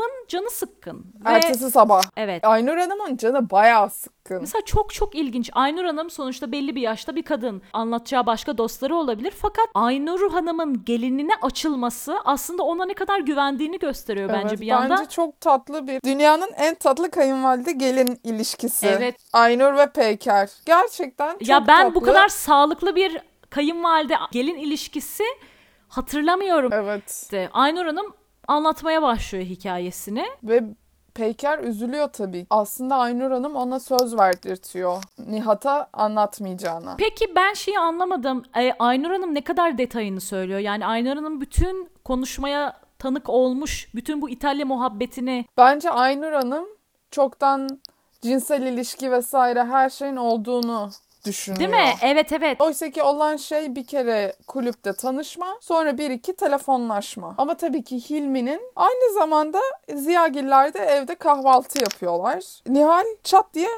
Hanım'ın 0.00 0.26
canı 0.28 0.50
sıkkın. 0.50 0.98
Ve 1.24 1.30
Ertesi 1.30 1.70
sabah. 1.70 2.02
evet. 2.16 2.44
Aynur 2.44 2.76
Hanım'ın 2.76 3.16
canı 3.16 3.50
bayağı 3.50 3.90
sıkkın. 3.90 4.40
Mesela 4.40 4.64
çok 4.64 4.94
çok 4.94 5.14
ilginç. 5.14 5.50
Aynur 5.52 5.84
Hanım 5.84 6.10
sonuçta 6.10 6.52
belli 6.52 6.74
bir 6.74 6.80
yaşta 6.80 7.16
bir 7.16 7.22
kadın. 7.22 7.62
Anlatacağı 7.72 8.26
başka 8.26 8.58
dostları 8.58 8.96
olabilir. 8.96 9.32
Fakat 9.42 9.66
Aynur 9.74 10.32
Hanım'ın 10.32 10.84
gelinine 10.84 11.32
açılması 11.42 12.16
aslında 12.24 12.62
ona 12.62 12.84
ne 12.84 12.94
kadar 12.94 13.20
güvendiğini 13.20 13.78
gösteriyor 13.78 14.28
bence 14.28 14.48
Evet, 14.48 14.60
bir 14.60 14.66
yandan. 14.66 14.98
Bence 14.98 15.10
çok 15.10 15.40
tatlı 15.40 15.86
bir 15.86 16.00
dünyanın 16.04 16.50
en 16.56 16.74
tatlı 16.74 17.10
kayınvalide 17.10 17.72
gelin 17.72 18.20
ilişkisi. 18.24 18.86
Evet. 18.86 19.16
Aynur 19.32 19.76
ve 19.76 19.86
Peyker. 19.92 20.50
Gerçekten 20.66 21.32
çok 21.32 21.48
ya 21.48 21.66
ben 21.66 21.90
bu 21.94 21.94
tatlı. 22.00 22.06
kadar 22.06 22.28
sağlıklı 22.28 22.96
bir 22.96 23.18
kayınvalide 23.50 24.14
gelin 24.32 24.56
ilişkisi 24.56 25.24
hatırlamıyorum. 25.88 26.72
Evet. 26.72 27.22
İşte 27.22 27.48
Aynur 27.52 27.86
Hanım 27.86 28.14
anlatmaya 28.50 29.02
başlıyor 29.02 29.44
hikayesini. 29.44 30.24
Ve 30.42 30.64
Peyker 31.14 31.58
üzülüyor 31.58 32.08
tabii. 32.08 32.46
Aslında 32.50 32.96
Aynur 32.96 33.30
Hanım 33.30 33.56
ona 33.56 33.80
söz 33.80 34.18
verdirtiyor. 34.18 35.02
Nihat'a 35.18 35.88
anlatmayacağına. 35.92 36.94
Peki 36.98 37.36
ben 37.36 37.54
şeyi 37.54 37.78
anlamadım. 37.78 38.42
E, 38.56 38.72
Aynur 38.78 39.10
Hanım 39.10 39.34
ne 39.34 39.44
kadar 39.44 39.78
detayını 39.78 40.20
söylüyor? 40.20 40.58
Yani 40.58 40.86
Aynur 40.86 41.16
Hanım 41.16 41.40
bütün 41.40 41.90
konuşmaya 42.04 42.80
tanık 42.98 43.28
olmuş. 43.28 43.88
Bütün 43.94 44.22
bu 44.22 44.30
İtalya 44.30 44.66
muhabbetini 44.66 45.44
Bence 45.56 45.90
Aynur 45.90 46.32
Hanım 46.32 46.66
çoktan 47.10 47.80
cinsel 48.22 48.62
ilişki 48.62 49.12
vesaire 49.12 49.64
her 49.64 49.90
şeyin 49.90 50.16
olduğunu 50.16 50.90
düşünüyor. 51.24 51.60
Değil 51.60 51.70
mi? 51.70 51.94
Evet 52.02 52.32
evet. 52.32 52.60
Oysa 52.60 52.90
ki 52.90 53.02
olan 53.02 53.36
şey 53.36 53.74
bir 53.74 53.86
kere 53.86 54.36
kulüpte 54.46 54.92
tanışma, 54.92 55.46
sonra 55.60 55.98
bir 55.98 56.10
iki 56.10 56.36
telefonlaşma. 56.36 57.34
Ama 57.38 57.54
tabii 57.54 57.84
ki 57.84 58.10
Hilmi'nin 58.10 58.60
aynı 58.76 59.14
zamanda 59.14 59.60
Ziyagiller 59.94 60.74
de 60.74 60.78
evde 60.78 61.14
kahvaltı 61.14 61.78
yapıyorlar. 61.78 62.44
Nihal 62.66 63.04
çat 63.24 63.54
diye 63.54 63.68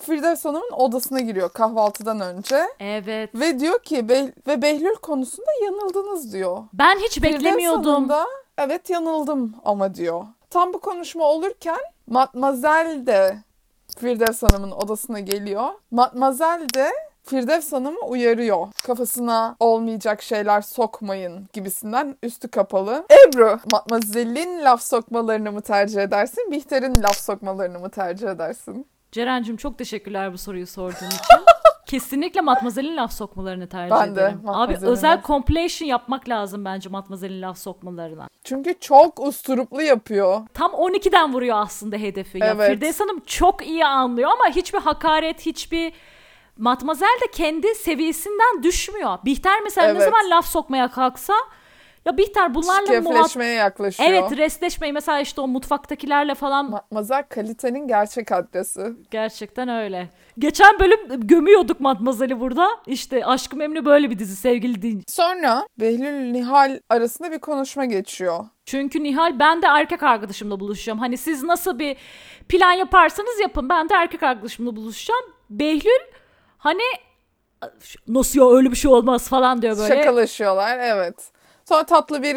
Firdevs 0.00 0.44
Hanım'ın 0.44 0.72
odasına 0.72 1.20
giriyor 1.20 1.48
kahvaltıdan 1.48 2.20
önce. 2.20 2.64
Evet. 2.80 3.30
Ve 3.34 3.60
diyor 3.60 3.82
ki 3.82 3.96
Beh- 3.98 4.32
ve 4.46 4.62
Behlül 4.62 4.94
konusunda 4.94 5.50
yanıldınız 5.64 6.32
diyor. 6.32 6.58
Ben 6.72 6.98
hiç 6.98 7.14
Firdevs 7.14 7.32
beklemiyordum. 7.34 7.92
Hanım 7.92 8.08
da 8.08 8.26
evet 8.58 8.90
yanıldım 8.90 9.54
ama 9.64 9.94
diyor. 9.94 10.24
Tam 10.50 10.72
bu 10.72 10.80
konuşma 10.80 11.24
olurken 11.24 11.78
Matmazel 12.06 13.06
de 13.06 13.36
Firdevs 13.98 14.42
Hanım'ın 14.42 14.70
odasına 14.70 15.20
geliyor. 15.20 15.68
Matmazel 15.90 16.66
de 16.74 16.92
Firdevs 17.22 17.72
Hanım'ı 17.72 18.00
uyarıyor. 18.00 18.68
Kafasına 18.86 19.56
olmayacak 19.60 20.22
şeyler 20.22 20.60
sokmayın 20.60 21.48
gibisinden 21.52 22.16
üstü 22.22 22.48
kapalı. 22.48 23.06
Ebru, 23.26 23.60
Matmazel'in 23.72 24.64
laf 24.64 24.82
sokmalarını 24.82 25.52
mı 25.52 25.60
tercih 25.60 26.02
edersin? 26.02 26.50
Bihter'in 26.50 27.02
laf 27.02 27.16
sokmalarını 27.16 27.78
mı 27.78 27.90
tercih 27.90 28.28
edersin? 28.28 28.86
Ceren'cim 29.12 29.56
çok 29.56 29.78
teşekkürler 29.78 30.32
bu 30.32 30.38
soruyu 30.38 30.66
sorduğun 30.66 31.06
için. 31.06 31.44
Kesinlikle 31.86 32.40
Matmazel'in 32.40 32.96
laf 32.96 33.12
sokmalarını 33.12 33.68
tercih 33.68 33.96
Ben 33.96 34.16
de 34.16 34.20
ederim. 34.20 34.40
Abi 34.46 34.76
özel 34.82 35.12
laf- 35.14 35.26
compilation 35.26 35.88
yapmak 35.88 36.28
lazım 36.28 36.64
bence 36.64 36.88
Matmazel'in 36.88 37.42
laf 37.42 37.58
sokmalarına. 37.58 38.28
Çünkü 38.44 38.74
çok 38.80 39.20
usturuplu 39.20 39.82
yapıyor. 39.82 40.40
Tam 40.54 40.70
12'den 40.72 41.32
vuruyor 41.34 41.56
aslında 41.60 41.96
hedefi. 41.96 42.38
Ya 42.38 42.46
Evet. 42.46 42.70
Firdevs 42.70 43.00
Hanım 43.00 43.20
çok 43.26 43.66
iyi 43.66 43.86
anlıyor 43.86 44.30
ama 44.30 44.48
hiçbir 44.56 44.78
hakaret, 44.78 45.46
hiçbir 45.46 45.92
Matmazel 46.58 47.18
de 47.22 47.30
kendi 47.32 47.74
seviyesinden 47.74 48.62
düşmüyor. 48.62 49.18
Bihter 49.24 49.60
mesela 49.62 49.86
ne 49.86 49.92
Evet. 49.92 50.02
zaman 50.04 50.30
laf 50.30 50.46
sokmaya 50.46 50.90
kalksa 50.90 51.34
ya 52.04 52.16
Bihter 52.16 52.54
bunlarla. 52.54 52.86
Şirkefleşmeye 52.86 53.54
yaklaşıyor. 53.54 54.10
Evet 54.10 54.36
restleşmeyi 54.36 54.92
mesela 54.92 55.20
işte 55.20 55.40
o 55.40 55.48
mutfaktakilerle 55.48 56.34
falan 56.34 56.70
Matmazel 56.70 57.22
kalitenin 57.22 57.88
gerçek 57.88 58.32
adresi. 58.32 58.92
gerçekten 59.10 59.68
öyle. 59.68 60.08
Geçen 60.38 60.78
bölüm 60.80 61.20
gömüyorduk 61.20 61.80
Matmazel'i 61.80 62.40
burada. 62.40 62.68
İşte 62.86 63.26
Aşkı 63.26 63.56
Memnu 63.56 63.84
böyle 63.84 64.10
bir 64.10 64.18
dizi 64.18 64.36
sevgili 64.36 64.82
din. 64.82 65.02
Sonra 65.08 65.66
Behlül 65.80 66.32
Nihal 66.32 66.78
arasında 66.90 67.32
bir 67.32 67.38
konuşma 67.38 67.84
geçiyor. 67.84 68.44
Çünkü 68.66 69.02
Nihal 69.02 69.38
ben 69.38 69.62
de 69.62 69.66
erkek 69.66 70.02
arkadaşımla 70.02 70.60
buluşacağım. 70.60 70.98
Hani 70.98 71.16
siz 71.16 71.42
nasıl 71.42 71.78
bir 71.78 71.96
plan 72.48 72.72
yaparsanız 72.72 73.40
yapın. 73.40 73.68
Ben 73.68 73.88
de 73.88 73.94
erkek 73.94 74.22
arkadaşımla 74.22 74.76
buluşacağım. 74.76 75.24
Behlül 75.50 76.00
hani 76.58 76.82
nasıl 78.08 78.38
ya 78.38 78.56
öyle 78.56 78.70
bir 78.70 78.76
şey 78.76 78.90
olmaz 78.90 79.28
falan 79.28 79.62
diyor 79.62 79.78
böyle. 79.78 79.94
Şakalaşıyorlar 79.94 80.78
evet. 80.78 81.14
Sonra 81.68 81.84
tatlı 81.84 82.22
bir 82.22 82.36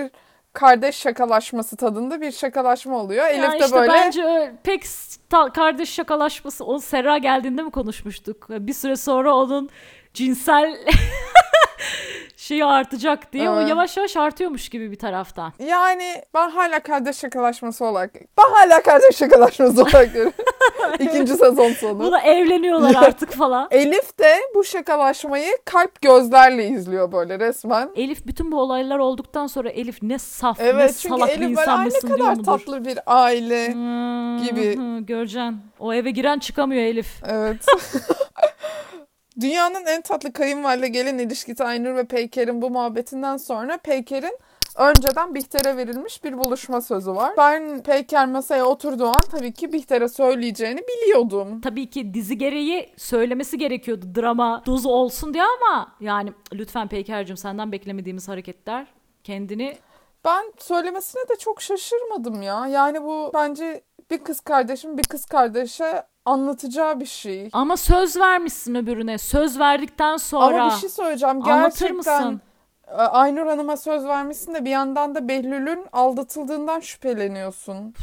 kardeş 0.54 0.96
şakalaşması 0.96 1.78
tadında 1.78 2.22
bir 2.22 2.32
şakalaşma 2.32 2.98
oluyor. 2.98 3.26
Elif 3.28 3.44
Ya 3.44 3.52
de 3.52 3.58
işte 3.66 3.76
böyle 3.76 3.92
bence 3.94 4.54
pek 4.64 4.84
ta- 5.30 5.54
kardeş 5.54 5.90
şakalaşması 5.90 6.66
o 6.66 6.80
Serra 6.80 7.18
geldiğinde 7.18 7.62
mi 7.64 7.72
konuşmuştuk? 7.72 8.46
Bir 8.50 8.74
süre 8.74 8.96
sonra 8.96 9.36
onun 9.36 9.70
cinsel 10.14 10.78
şeyi 12.38 12.66
artacak 12.66 13.34
diye 13.34 13.50
o 13.50 13.56
Evet. 13.60 13.70
yavaş 13.70 13.98
yavaş 13.98 14.18
artıyormuş 14.18 14.70
gibi 14.70 14.92
bir 14.92 15.00
taraftan. 15.00 15.54
yani 15.60 16.22
ben 16.34 16.50
hala 16.50 16.80
kardeş 16.80 17.18
şakalaşması 17.18 17.86
olarak 17.86 18.12
ben 18.38 18.44
hala 18.54 18.82
kardeş 18.84 19.16
şakalaşması 19.18 19.82
olarak 19.82 20.14
görüyorum. 20.14 20.34
İkinci 21.00 21.34
sezon 21.36 21.72
sonu. 21.72 22.00
Buna 22.00 22.22
evleniyorlar 22.22 22.96
artık 22.96 23.32
falan. 23.34 23.68
Elif 23.72 24.20
de 24.20 24.38
bu 24.56 24.64
şakalaşmayı 24.64 25.52
kalp 25.66 26.02
gözlerle 26.02 26.68
izliyor 26.68 27.12
böyle 27.12 27.40
resmen. 27.40 27.90
Elif 27.96 28.26
bütün 28.28 28.52
bu 28.52 28.60
olaylar 28.62 28.98
olduktan 28.98 29.48
sonra 29.48 29.70
Elif 29.70 29.98
ne 30.02 30.20
saf 30.20 30.60
ne 30.60 30.66
Evet 30.66 30.98
çünkü 31.02 31.16
salak 31.16 31.30
bir 31.30 31.34
Elif 31.34 31.42
böyle 31.42 31.52
insan 31.62 31.78
"Ay, 31.78 31.80
ne 31.80 31.86
mısın 31.86 32.08
diyor 32.08 32.18
kadar 32.20 32.32
mudur? 32.32 32.46
tatlı 32.46 32.86
bir 32.86 33.00
aile. 33.06 33.74
Hmm, 33.74 34.44
gibi. 34.44 34.78
hı, 34.78 35.00
Göreceksin. 35.00 35.58
O 35.80 35.94
eve 35.94 36.12
giren 36.12 36.40
çıkamıyor 36.40 36.82
Elif. 36.84 37.08
Evet. 37.30 37.66
Dünyanın 39.42 39.86
en 39.86 40.02
tatlı 40.02 40.34
kayınvalide 40.34 40.88
gelin 40.88 41.18
ilişkisi 41.18 41.64
Aynur 41.64 41.96
ve 41.96 42.04
Peyker'in 42.04 42.62
bu 42.62 42.70
muhabbetinden 42.70 43.38
sonra 43.38 43.78
Peyker'in 43.78 44.38
önceden 44.78 45.36
Bihter'e 45.36 45.78
verilmiş 45.78 46.24
bir 46.24 46.38
buluşma 46.38 46.82
sözü 46.82 47.12
var. 47.12 47.34
Ben 47.38 47.84
Peyker 47.84 48.28
masaya 48.28 48.66
oturduğu 48.66 49.08
an 49.08 49.22
tabii 49.32 49.54
ki 49.54 49.74
Bihter'e 49.74 50.10
söyleyeceğini 50.10 50.82
biliyordum. 50.82 51.62
Tabii 51.62 51.90
ki 51.90 52.14
dizi 52.14 52.38
gereği 52.38 52.94
söylemesi 52.98 53.58
gerekiyordu 53.58 54.06
drama 54.16 54.64
dozu 54.66 54.90
olsun 54.90 55.34
diye 55.34 55.44
ama 55.44 55.96
yani 56.00 56.34
lütfen 56.54 56.88
Peyker'cim 56.88 57.38
senden 57.38 57.72
beklemediğimiz 57.72 58.28
hareketler 58.28 58.88
kendini 59.24 59.78
Ben 60.26 60.54
söylemesine 60.58 61.22
de 61.30 61.36
çok 61.40 61.62
şaşırmadım 61.62 62.42
ya. 62.42 62.68
Yani 62.68 63.04
bu 63.04 63.32
bence 63.34 63.82
bir 64.12 64.18
kız 64.18 64.40
kardeşim 64.40 64.98
bir 64.98 65.04
kız 65.04 65.26
kardeşe 65.26 66.04
anlatacağı 66.28 67.00
bir 67.00 67.06
şey. 67.06 67.50
ama 67.54 67.78
söz 67.78 68.18
vermişsin 68.18 68.76
öbürüne. 68.76 69.18
Söz 69.18 69.60
verdikten 69.60 70.18
sonra 70.18 70.64
Ama 70.64 70.72
bir 70.76 70.80
şey 70.80 70.90
söyleyeceğim. 70.90 71.36
anlatır 71.44 71.80
Gerçekten 71.90 71.96
mısın? 72.24 72.42
e, 72.88 72.92
Aynur 72.92 73.46
Hanım'a 73.48 73.78
söz 73.78 74.06
vermişsin 74.06 74.54
de 74.54 74.66
bir 74.66 74.70
yandan 74.70 75.16
da 75.16 75.28
Behlül'ün 75.28 75.86
aldatıldığından 75.94 76.80
şüpheleniyorsun. 76.80 77.94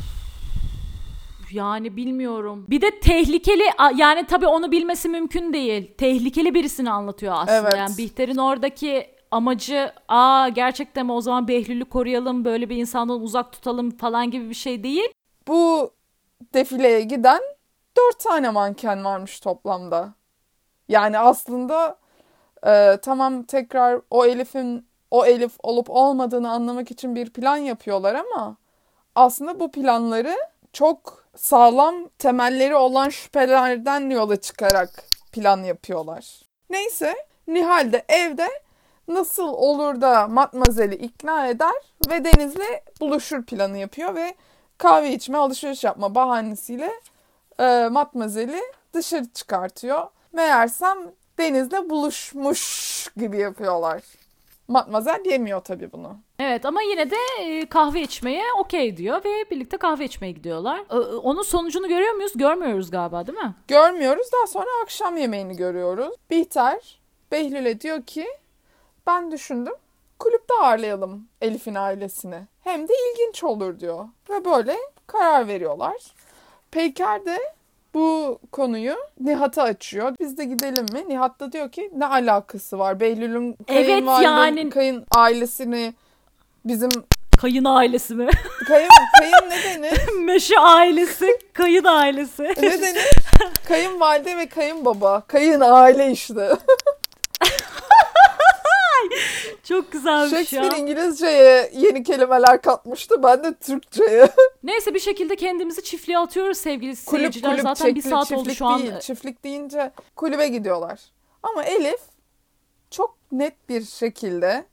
Yani 1.53 1.97
bilmiyorum. 1.97 2.67
Bir 2.69 2.81
de 2.81 3.01
tehlikeli 3.01 3.63
yani 3.97 4.27
tabii 4.27 4.47
onu 4.47 4.71
bilmesi 4.73 5.09
mümkün 5.09 5.53
değil. 5.53 5.95
Tehlikeli 5.99 6.55
birisini 6.55 6.91
anlatıyor 6.91 7.35
aslında. 7.37 7.57
Evet. 7.69 7.77
Yani 7.79 7.99
Bihter'in 7.99 8.37
oradaki 8.37 9.07
amacı 9.31 9.93
aa 10.09 10.49
gerçekten 10.49 11.07
mi 11.07 11.13
o 11.13 11.21
zaman 11.21 11.49
Behlül'ü 11.49 11.85
koruyalım 11.85 12.45
böyle 12.45 12.69
bir 12.71 12.77
insandan 12.77 13.21
uzak 13.21 13.53
tutalım 13.53 13.91
falan 13.91 14.31
gibi 14.31 14.49
bir 14.49 14.55
şey 14.55 14.83
değil. 14.83 15.09
Bu 15.49 15.91
defileye 16.55 17.01
giden 17.01 17.41
dört 17.97 18.21
tane 18.21 18.51
manken 18.51 19.05
varmış 19.05 19.41
toplamda. 19.41 20.15
Yani 20.89 21.19
aslında 21.19 21.99
e, 22.67 22.99
tamam 23.03 23.43
tekrar 23.43 24.01
o 24.11 24.27
Elif'in 24.27 24.89
o 25.11 25.27
Elif 25.27 25.53
olup 25.63 25.91
olmadığını 25.91 26.51
anlamak 26.51 26.91
için 26.91 27.15
bir 27.15 27.31
plan 27.31 27.57
yapıyorlar 27.57 28.15
ama 28.15 28.57
aslında 29.15 29.61
bu 29.61 29.71
planları 29.71 30.37
çok 30.73 31.25
sağlam 31.37 32.09
temelleri 32.19 32.77
olan 32.77 33.09
şüphelerden 33.09 34.11
yola 34.11 34.37
çıkarak 34.37 34.91
plan 35.33 35.63
yapıyorlar. 35.63 36.41
Neyse 36.71 37.15
Nihal 37.47 37.93
de 37.93 38.05
evde 38.09 38.49
nasıl 39.09 39.49
olur 39.49 40.01
da 40.01 40.29
Matmazel'i 40.29 40.95
ikna 40.95 41.49
eder 41.49 41.75
ve 42.09 42.25
Deniz'le 42.25 43.01
buluşur 43.01 43.45
planı 43.45 43.79
yapıyor 43.79 44.15
ve 44.15 44.35
kahve 44.79 45.13
içme, 45.13 45.39
alışveriş 45.39 45.85
yapma 45.85 46.15
bahanesiyle 46.15 46.91
e, 47.59 47.89
Matmazel'i 47.89 48.61
dışarı 48.95 49.25
çıkartıyor. 49.35 50.07
Meğersem 50.33 50.99
Deniz'le 51.39 51.91
buluşmuş 51.91 53.09
gibi 53.17 53.39
yapıyorlar. 53.39 54.03
Matmazel 54.69 55.25
yemiyor 55.25 55.61
tabii 55.61 55.93
bunu. 55.93 56.17
Evet 56.39 56.67
ama 56.67 56.83
yine 56.83 57.11
de 57.11 57.17
e, 57.41 57.67
kahve 57.69 58.01
içmeye 58.03 58.43
okey 58.59 58.97
diyor 58.97 59.25
ve 59.25 59.51
birlikte 59.51 59.77
kahve 59.77 60.05
içmeye 60.05 60.33
gidiyorlar. 60.33 60.79
E, 60.91 60.95
e, 60.95 60.99
Onun 60.99 61.43
sonucunu 61.43 61.89
görüyor 61.89 62.13
muyuz? 62.15 62.33
Görmüyoruz 62.35 62.91
galiba 62.91 63.27
değil 63.27 63.39
mi? 63.39 63.55
Görmüyoruz. 63.69 64.27
Daha 64.33 64.47
sonra 64.47 64.67
akşam 64.83 65.17
yemeğini 65.17 65.57
görüyoruz. 65.57 66.15
Bihter 66.31 67.01
Behlül'e 67.33 67.81
diyor 67.81 68.03
ki 68.03 68.27
ben 69.07 69.33
düşündüm 69.33 69.75
kulüpte 70.19 70.55
ağırlayalım 70.63 71.29
Elif'in 71.41 71.75
ailesini. 71.75 72.41
Hem 72.61 72.89
de 72.89 72.93
ilginç 73.13 73.45
olur 73.45 73.81
diyor. 73.81 74.05
Ve 74.31 74.45
böyle 74.45 74.77
karar 75.07 75.49
veriyorlar. 75.49 75.97
Peyker 76.79 77.25
de 77.27 77.39
bu 77.95 78.39
konuyu 78.53 78.95
Nihat'a 79.21 79.63
açıyor. 79.63 80.15
Biz 80.21 80.39
de 80.39 80.45
gidelim 80.45 80.87
mi? 80.93 81.05
Nihat 81.09 81.41
da 81.41 81.53
diyor 81.53 81.73
ki 81.73 81.91
ne 81.97 82.07
alakası 82.07 82.79
var? 82.79 83.01
Behlül'ün 83.01 83.57
Evet, 83.69 83.89
kayınvalide- 83.89 84.25
yani- 84.25 84.71
kayın 84.71 85.05
ailesini 85.17 85.95
bizim 86.65 86.91
Kayın 87.41 87.65
ailesi 87.65 88.15
mi? 88.15 88.29
kayın 88.69 88.89
kayın 89.21 89.51
ne 89.51 89.63
denir? 89.83 90.01
Meşe 90.25 90.59
ailesi, 90.59 91.39
kayın 91.53 91.85
ailesi. 91.85 92.43
ne 92.43 92.83
denir? 92.83 93.09
Kayınvalide 93.69 94.37
ve 94.37 94.47
kayınbaba. 94.47 95.21
Kayın 95.27 95.61
aile 95.61 96.11
işte. 96.11 96.51
Çok 99.75 99.93
güzelmiş 99.93 100.33
ya. 100.33 100.45
Shakespeare 100.45 100.83
İngilizceye 100.83 101.71
yeni 101.75 102.03
kelimeler 102.03 102.63
katmıştı. 102.63 103.23
Ben 103.23 103.45
de 103.45 103.55
Türkçeye. 103.55 104.29
Neyse 104.63 104.95
bir 104.95 105.01
şekilde 105.01 105.37
kendimizi 105.37 105.85
çiftliğe 105.85 106.19
atıyoruz 106.19 106.59
sevgili 106.59 107.05
kulüp 107.07 107.21
seyirciler. 107.21 107.51
kulüp 107.51 107.63
Zaten 107.63 107.95
bir 107.95 108.03
çekli, 108.03 108.11
saat 108.11 108.33
oldu 108.33 108.51
şu 108.51 108.67
an. 108.67 108.83
değil. 108.83 108.99
Çiftlik 109.01 109.45
deyince 109.45 109.93
kulübe 110.17 110.49
gidiyorlar. 110.49 111.01
Ama 111.43 111.65
Elif 111.65 112.01
çok 112.91 113.17
net 113.33 113.69
bir 113.69 113.85
şekilde 113.85 114.65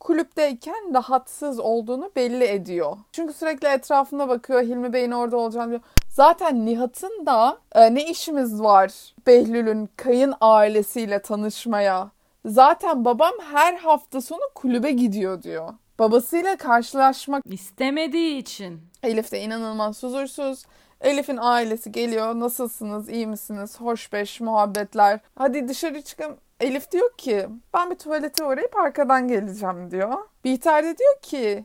kulüpteyken 0.00 0.94
rahatsız 0.94 1.58
olduğunu 1.60 2.10
belli 2.16 2.44
ediyor. 2.44 2.96
Çünkü 3.12 3.32
sürekli 3.32 3.68
etrafına 3.68 4.28
bakıyor. 4.28 4.62
Hilmi 4.62 4.92
Bey'in 4.92 5.10
orada 5.10 5.36
olacağını 5.36 5.70
diyor. 5.70 5.80
Zaten 6.10 6.66
Nihat'ın 6.66 7.26
da 7.26 7.58
e, 7.74 7.94
ne 7.94 8.04
işimiz 8.04 8.60
var 8.62 9.14
Behlül'ün 9.26 9.88
kayın 9.96 10.34
ailesiyle 10.40 11.22
tanışmaya. 11.22 12.10
Zaten 12.46 13.04
babam 13.04 13.32
her 13.52 13.74
hafta 13.74 14.20
sonu 14.20 14.40
kulübe 14.54 14.92
gidiyor 14.92 15.42
diyor. 15.42 15.74
Babasıyla 15.98 16.56
karşılaşmak 16.56 17.42
İstemediği 17.46 18.38
için. 18.38 18.80
Elif 19.02 19.32
de 19.32 19.40
inanılmaz 19.40 20.02
huzursuz. 20.02 20.64
Elif'in 21.00 21.38
ailesi 21.40 21.92
geliyor. 21.92 22.34
Nasılsınız? 22.34 23.08
iyi 23.08 23.26
misiniz? 23.26 23.80
Hoş 23.80 24.12
beş 24.12 24.40
muhabbetler. 24.40 25.20
Hadi 25.34 25.68
dışarı 25.68 26.02
çıkın. 26.02 26.36
Elif 26.60 26.90
diyor 26.92 27.16
ki 27.16 27.48
ben 27.74 27.90
bir 27.90 27.96
tuvalete 27.96 28.44
uğrayıp 28.44 28.76
arkadan 28.76 29.28
geleceğim 29.28 29.90
diyor. 29.90 30.18
Bihter 30.44 30.84
de 30.84 30.98
diyor 30.98 31.20
ki 31.22 31.64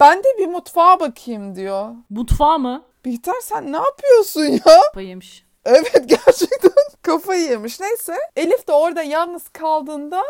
ben 0.00 0.18
de 0.18 0.28
bir 0.38 0.46
mutfağa 0.46 1.00
bakayım 1.00 1.54
diyor. 1.56 1.90
Mutfağı 2.10 2.58
mı? 2.58 2.82
Bihter 3.04 3.40
sen 3.42 3.72
ne 3.72 3.76
yapıyorsun 3.76 4.44
ya? 4.44 4.80
Payıymış. 4.94 5.44
Evet 5.64 5.92
gerçekten 6.08 6.70
kafayı 7.02 7.50
yemiş. 7.50 7.80
Neyse 7.80 8.16
Elif 8.36 8.68
de 8.68 8.72
orada 8.72 9.02
yalnız 9.02 9.48
kaldığında 9.48 10.22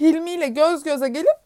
Hilmi 0.00 0.30
ile 0.30 0.48
göz 0.48 0.82
göze 0.82 1.08
gelip 1.08 1.36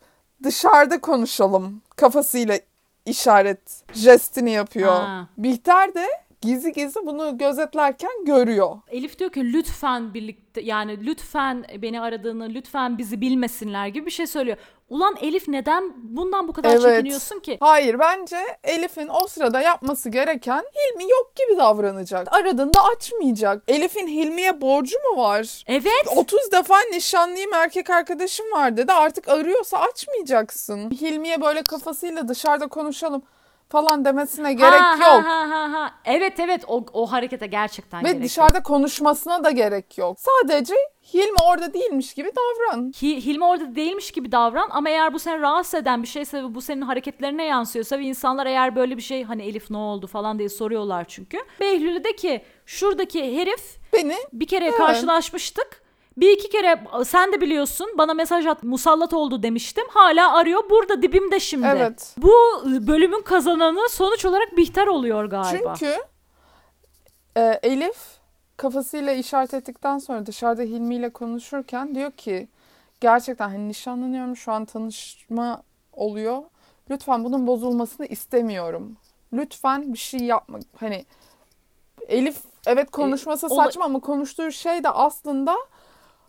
dışarıda 0.43 1.01
konuşalım 1.01 1.83
kafasıyla 1.97 2.59
işaret 3.07 3.83
jestini 3.93 4.51
yapıyor. 4.51 4.93
Ha. 4.93 5.29
Bihter 5.39 5.95
de 5.95 6.07
gizli 6.45 6.73
gizli 6.73 7.07
bunu 7.07 7.39
gözetlerken 7.39 8.25
görüyor. 8.27 8.77
Elif 8.89 9.19
diyor 9.19 9.31
ki 9.33 9.53
lütfen 9.53 10.15
birlikte 10.15 10.61
yani 10.61 11.07
lütfen 11.07 11.65
beni 11.83 12.01
aradığını 12.01 12.49
lütfen 12.55 12.99
bizi 12.99 13.21
bilmesinler 13.21 13.87
gibi 13.87 14.07
bir 14.07 14.11
şey 14.11 14.27
söylüyor. 14.27 14.57
Ulan 14.89 15.15
Elif 15.21 15.49
neden 15.49 15.93
bundan 15.97 16.49
bu 16.49 16.53
kadar 16.53 16.71
Evet. 16.71 16.83
çekiniyorsun 16.83 17.41
ki? 17.41 17.57
Hayır 17.61 17.99
bence 17.99 18.37
Elif'in 18.65 19.09
o 19.09 19.27
sırada 19.27 19.61
yapması 19.61 20.09
gereken 20.09 20.65
Hilmi 20.75 21.03
yok 21.11 21.33
gibi 21.37 21.59
davranacak. 21.59 22.29
Aradığında 22.33 22.81
açmayacak. 22.97 23.63
Elif'in 23.69 24.07
Hilmi'ye 24.09 24.61
borcu 24.61 24.97
mu 25.11 25.23
var? 25.23 25.65
Evet. 25.67 26.07
30 26.17 26.53
defa 26.53 26.75
nişanlıyım 26.93 27.53
erkek 27.55 27.91
arkadaşım 27.91 28.47
var 28.53 28.77
dedi. 28.77 28.93
Artık 28.93 29.29
arıyorsa 29.29 29.79
açmayacaksın. 29.79 30.91
Hilmi'ye 30.91 31.41
böyle 31.43 31.63
kafasıyla 31.63 32.29
dışarıda 32.29 32.67
konuşalım 32.67 33.23
falan 33.69 34.05
demesine 34.05 34.53
gerek 34.53 34.81
Ha, 34.81 34.97
yok. 35.01 35.25
Ha, 35.25 35.51
ha, 35.51 35.73
ha. 35.73 35.91
Evet 36.05 36.41
evet 36.41 36.65
o, 36.69 36.85
o 36.93 37.13
harekete 37.13 37.47
gerçekten 37.47 38.01
Ve 38.05 38.09
gerek 38.09 38.15
yok. 38.15 38.25
dışarıda 38.25 38.63
konuşmasına 38.63 39.45
da 39.45 39.51
gerek 39.51 39.99
yok. 39.99 40.19
Sadece 40.21 40.75
Hilmi 41.15 41.37
orada 41.51 41.75
değilmiş 41.75 42.15
gibi 42.15 42.31
davran. 42.37 42.91
Hi- 42.91 43.21
Hilmi 43.27 43.45
orada 43.45 43.75
değilmiş 43.75 44.11
gibi 44.13 44.33
davran 44.33 44.69
ama 44.73 44.89
eğer 44.91 45.13
bu 45.15 45.19
seni 45.19 45.41
rahatsız 45.41 45.75
eden 45.75 46.03
bir 46.03 46.09
şeyse 46.09 46.43
ve 46.45 46.55
bu 46.55 46.61
senin 46.61 46.83
hareketlerine 46.83 47.45
yansıyorsa 47.45 47.99
ve 47.99 48.03
insanlar 48.03 48.47
eğer 48.47 48.77
böyle 48.77 48.97
bir 48.97 49.03
şey 49.03 49.25
hani 49.25 49.43
Elif 49.43 49.71
ne 49.71 49.77
oldu 49.77 50.07
falan 50.07 50.39
diye 50.39 50.49
soruyorlar 50.49 51.05
çünkü. 51.09 51.39
Behlül'ü 51.61 52.05
de 52.05 52.17
ki 52.17 52.45
şuradaki 52.67 53.41
herif 53.41 53.77
Beni 53.93 54.17
bir 54.33 54.47
kere 54.47 54.71
karşılaşmıştık. 54.71 55.84
Bir 56.17 56.31
iki 56.33 56.49
kere 56.49 56.85
sen 57.05 57.33
de 57.33 57.41
biliyorsun 57.41 57.87
bana 57.99 58.15
mesaj 58.15 58.47
at 58.47 58.63
musallat 58.63 59.15
oldu 59.15 59.43
demiştim. 59.43 59.85
Hala 59.91 60.37
arıyor 60.37 60.71
burada 60.71 61.03
dibimde 61.03 61.41
şimdi. 61.41 61.67
Evet. 61.67 62.15
Bu 62.17 62.33
bölümün 62.65 63.23
kazananı 63.23 63.89
sonuç 63.89 64.25
olarak 64.25 64.57
Bihter 64.57 64.87
oluyor 64.87 65.25
galiba. 65.25 65.75
Çünkü 65.79 65.97
e, 67.37 67.61
Elif 67.63 67.97
kafasıyla 68.57 69.13
işaret 69.13 69.55
ettikten 69.55 69.99
sonra 69.99 70.27
dışarıda 70.27 70.63
Hilmi 70.63 70.95
ile 70.95 71.11
konuşurken 71.11 71.95
diyor 71.95 72.11
ki 72.11 72.49
gerçekten 73.01 73.49
hani 73.49 73.69
nişanlanıyorum 73.69 74.37
şu 74.37 74.53
an 74.53 74.65
tanışma 74.65 75.63
oluyor. 75.93 76.43
Lütfen 76.91 77.25
bunun 77.25 77.47
bozulmasını 77.47 78.07
istemiyorum. 78.07 78.97
Lütfen 79.33 79.93
bir 79.93 79.99
şey 79.99 80.21
yapma. 80.21 80.59
Hani 80.81 81.05
Elif 82.09 82.37
evet 82.67 82.91
konuşması 82.91 83.47
ola- 83.47 83.65
saçma 83.65 83.85
ama 83.85 84.01
konuştuğu 84.01 84.53
şey 84.53 84.85
de 84.85 84.91
aslında 84.91 85.57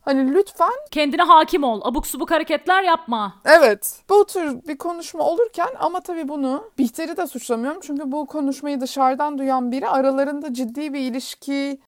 hani 0.05 0.33
lütfen 0.33 0.73
Kendine 0.91 1.21
hakim 1.21 1.63
ol. 1.63 1.81
Abuk 1.83 2.07
subuk 2.07 2.31
hareketler 2.31 2.83
yapma. 2.83 3.33
Evet. 3.45 4.01
Bu 4.09 4.25
tür 4.25 4.67
bir 4.67 4.77
konuşma 4.77 5.23
olurken 5.23 5.69
ama 5.79 5.99
tabii 5.99 6.27
bunu 6.27 6.71
Bihter'i 6.77 7.17
de 7.17 7.27
suçlamıyorum. 7.27 7.81
Çünkü 7.83 8.11
bu 8.11 8.25
konuşmayı 8.25 8.81
dışarıdan 8.81 9.37
duyan 9.37 9.71
biri 9.71 9.87
aralarında 9.87 10.53
ciddi 10.53 10.93
bir 10.93 10.99
ilişki 10.99 11.79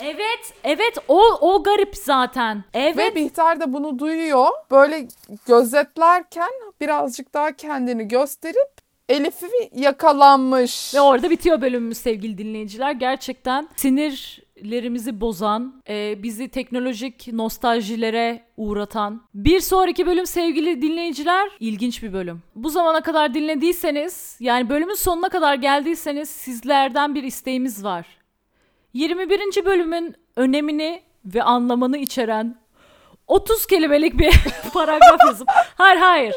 Evet, 0.00 0.54
evet 0.64 0.98
o 1.08 1.22
o 1.40 1.62
garip 1.62 1.96
zaten. 1.96 2.64
Evet. 2.74 2.96
ve 2.96 3.14
Bihter 3.14 3.60
de 3.60 3.72
bunu 3.72 3.98
duyuyor. 3.98 4.48
Böyle 4.70 5.08
gözetlerken 5.46 6.50
birazcık 6.80 7.34
daha 7.34 7.52
kendini 7.56 8.08
gösterip 8.08 8.84
Elif'i 9.08 9.70
yakalanmış. 9.74 10.94
Ve 10.94 11.00
orada 11.00 11.30
bitiyor 11.30 11.60
bölümümüz 11.60 11.98
sevgili 11.98 12.38
dinleyiciler. 12.38 12.92
Gerçekten 12.92 13.68
sinirlerimizi 14.64 15.20
bozan, 15.20 15.82
e, 15.88 16.22
bizi 16.22 16.48
teknolojik 16.48 17.32
nostaljilere 17.32 18.44
uğratan. 18.56 19.22
Bir 19.34 19.60
sonraki 19.60 20.06
bölüm 20.06 20.26
sevgili 20.26 20.82
dinleyiciler 20.82 21.48
ilginç 21.60 22.02
bir 22.02 22.12
bölüm. 22.12 22.42
Bu 22.54 22.70
zamana 22.70 23.00
kadar 23.00 23.34
dinlediyseniz 23.34 24.36
yani 24.40 24.68
bölümün 24.68 24.94
sonuna 24.94 25.28
kadar 25.28 25.54
geldiyseniz 25.54 26.30
sizlerden 26.30 27.14
bir 27.14 27.22
isteğimiz 27.22 27.84
var. 27.84 28.06
21. 28.94 29.64
bölümün 29.64 30.14
önemini 30.36 31.02
ve 31.24 31.42
anlamını 31.42 31.98
içeren 31.98 32.56
30 33.26 33.66
kelimelik 33.66 34.18
bir 34.18 34.32
paragraf 34.74 35.20
yazıp 35.26 35.48
hayır 35.74 36.00
hayır 36.00 36.34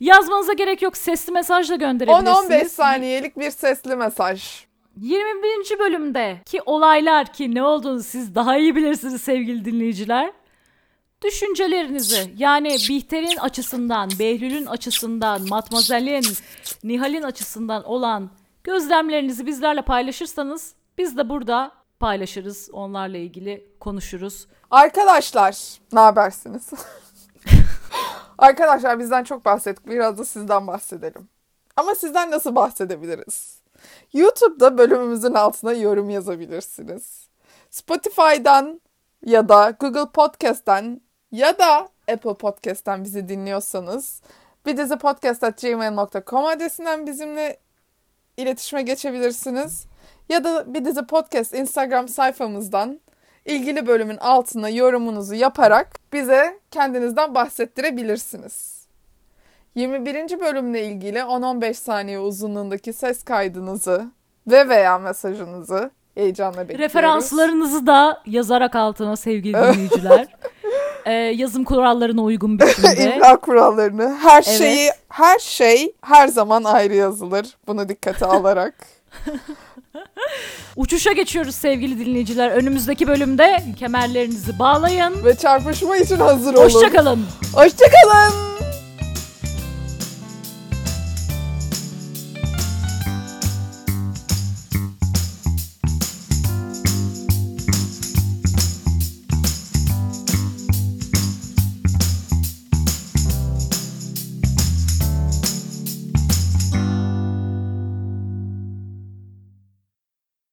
yazmanıza 0.00 0.52
gerek 0.52 0.82
yok 0.82 0.96
sesli 0.96 1.32
mesaj 1.32 1.70
da 1.70 1.76
gönderebilirsiniz. 1.76 2.50
10-15 2.50 2.68
saniyelik 2.68 3.38
bir 3.38 3.50
sesli 3.50 3.96
mesaj. 3.96 4.64
21. 4.96 5.78
bölümde 5.78 6.40
ki 6.44 6.60
olaylar 6.66 7.32
ki 7.32 7.54
ne 7.54 7.62
olduğunu 7.62 8.02
siz 8.02 8.34
daha 8.34 8.56
iyi 8.56 8.76
bilirsiniz 8.76 9.22
sevgili 9.22 9.64
dinleyiciler. 9.64 10.32
Düşüncelerinizi 11.24 12.34
yani 12.36 12.68
Bihter'in 12.88 13.36
açısından, 13.36 14.10
Behlül'ün 14.18 14.66
açısından, 14.66 15.48
Matmazel'in, 15.48 16.24
Nihal'in 16.84 17.22
açısından 17.22 17.84
olan 17.84 18.30
gözlemlerinizi 18.64 19.46
bizlerle 19.46 19.82
paylaşırsanız 19.82 20.74
biz 20.98 21.16
de 21.16 21.28
burada 21.28 21.72
paylaşırız. 22.00 22.70
Onlarla 22.72 23.16
ilgili 23.16 23.66
konuşuruz. 23.80 24.46
Arkadaşlar 24.70 25.78
ne 25.92 26.00
habersiniz? 26.00 26.70
Arkadaşlar 28.38 28.98
bizden 28.98 29.24
çok 29.24 29.44
bahsettik. 29.44 29.86
Biraz 29.86 30.18
da 30.18 30.24
sizden 30.24 30.66
bahsedelim. 30.66 31.28
Ama 31.76 31.94
sizden 31.94 32.30
nasıl 32.30 32.54
bahsedebiliriz? 32.54 33.61
YouTube'da 34.12 34.78
bölümümüzün 34.78 35.34
altına 35.34 35.72
yorum 35.72 36.10
yazabilirsiniz. 36.10 37.28
Spotify'dan 37.70 38.80
ya 39.26 39.48
da 39.48 39.76
Google 39.80 40.10
Podcast'ten 40.10 41.00
ya 41.32 41.58
da 41.58 41.88
Apple 42.12 42.34
Podcast'ten 42.34 43.04
bizi 43.04 43.28
dinliyorsanız 43.28 44.22
bir 44.66 44.76
dizi 44.76 44.98
podcast.gmail.com 44.98 46.46
adresinden 46.46 47.06
bizimle 47.06 47.58
iletişime 48.36 48.82
geçebilirsiniz. 48.82 49.86
Ya 50.28 50.44
da 50.44 50.74
bir 50.74 50.84
dizi 50.84 51.06
podcast 51.06 51.54
Instagram 51.54 52.08
sayfamızdan 52.08 53.00
ilgili 53.44 53.86
bölümün 53.86 54.16
altına 54.16 54.68
yorumunuzu 54.68 55.34
yaparak 55.34 56.12
bize 56.12 56.60
kendinizden 56.70 57.34
bahsettirebilirsiniz. 57.34 58.81
21. 59.74 60.40
bölümle 60.40 60.84
ilgili 60.86 61.18
10-15 61.18 61.74
saniye 61.74 62.18
uzunluğundaki 62.18 62.92
ses 62.92 63.22
kaydınızı 63.22 64.06
ve 64.46 64.68
veya 64.68 64.98
mesajınızı 64.98 65.90
heyecanla 66.14 66.58
bekliyoruz. 66.60 66.80
Referanslarınızı 66.84 67.86
da 67.86 68.22
yazarak 68.26 68.76
altına 68.76 69.16
sevgili 69.16 69.54
dinleyiciler. 69.54 70.26
Ee, 71.06 71.12
yazım 71.12 71.64
kurallarına 71.64 72.22
uygun 72.22 72.58
biçimde. 72.58 73.14
İmla 73.16 73.36
kurallarını, 73.36 74.16
her 74.22 74.44
Evet. 74.46 74.58
şeyi, 74.58 74.90
her 75.08 75.38
şey 75.38 75.94
her 76.02 76.28
zaman 76.28 76.64
ayrı 76.64 76.94
yazılır. 76.94 77.56
Bunu 77.66 77.88
dikkate 77.88 78.26
alarak. 78.26 78.74
Uçuşa 80.76 81.12
geçiyoruz 81.12 81.54
sevgili 81.54 82.06
dinleyiciler. 82.06 82.50
Önümüzdeki 82.50 83.06
bölümde 83.06 83.62
kemerlerinizi 83.78 84.58
bağlayın. 84.58 85.24
ve 85.24 85.34
çarpışma 85.36 85.96
için 85.96 86.16
hazır 86.16 86.54
olun. 86.54 86.64
Hoşçakalın. 86.64 87.24
Hoşçakalın. 87.54 88.61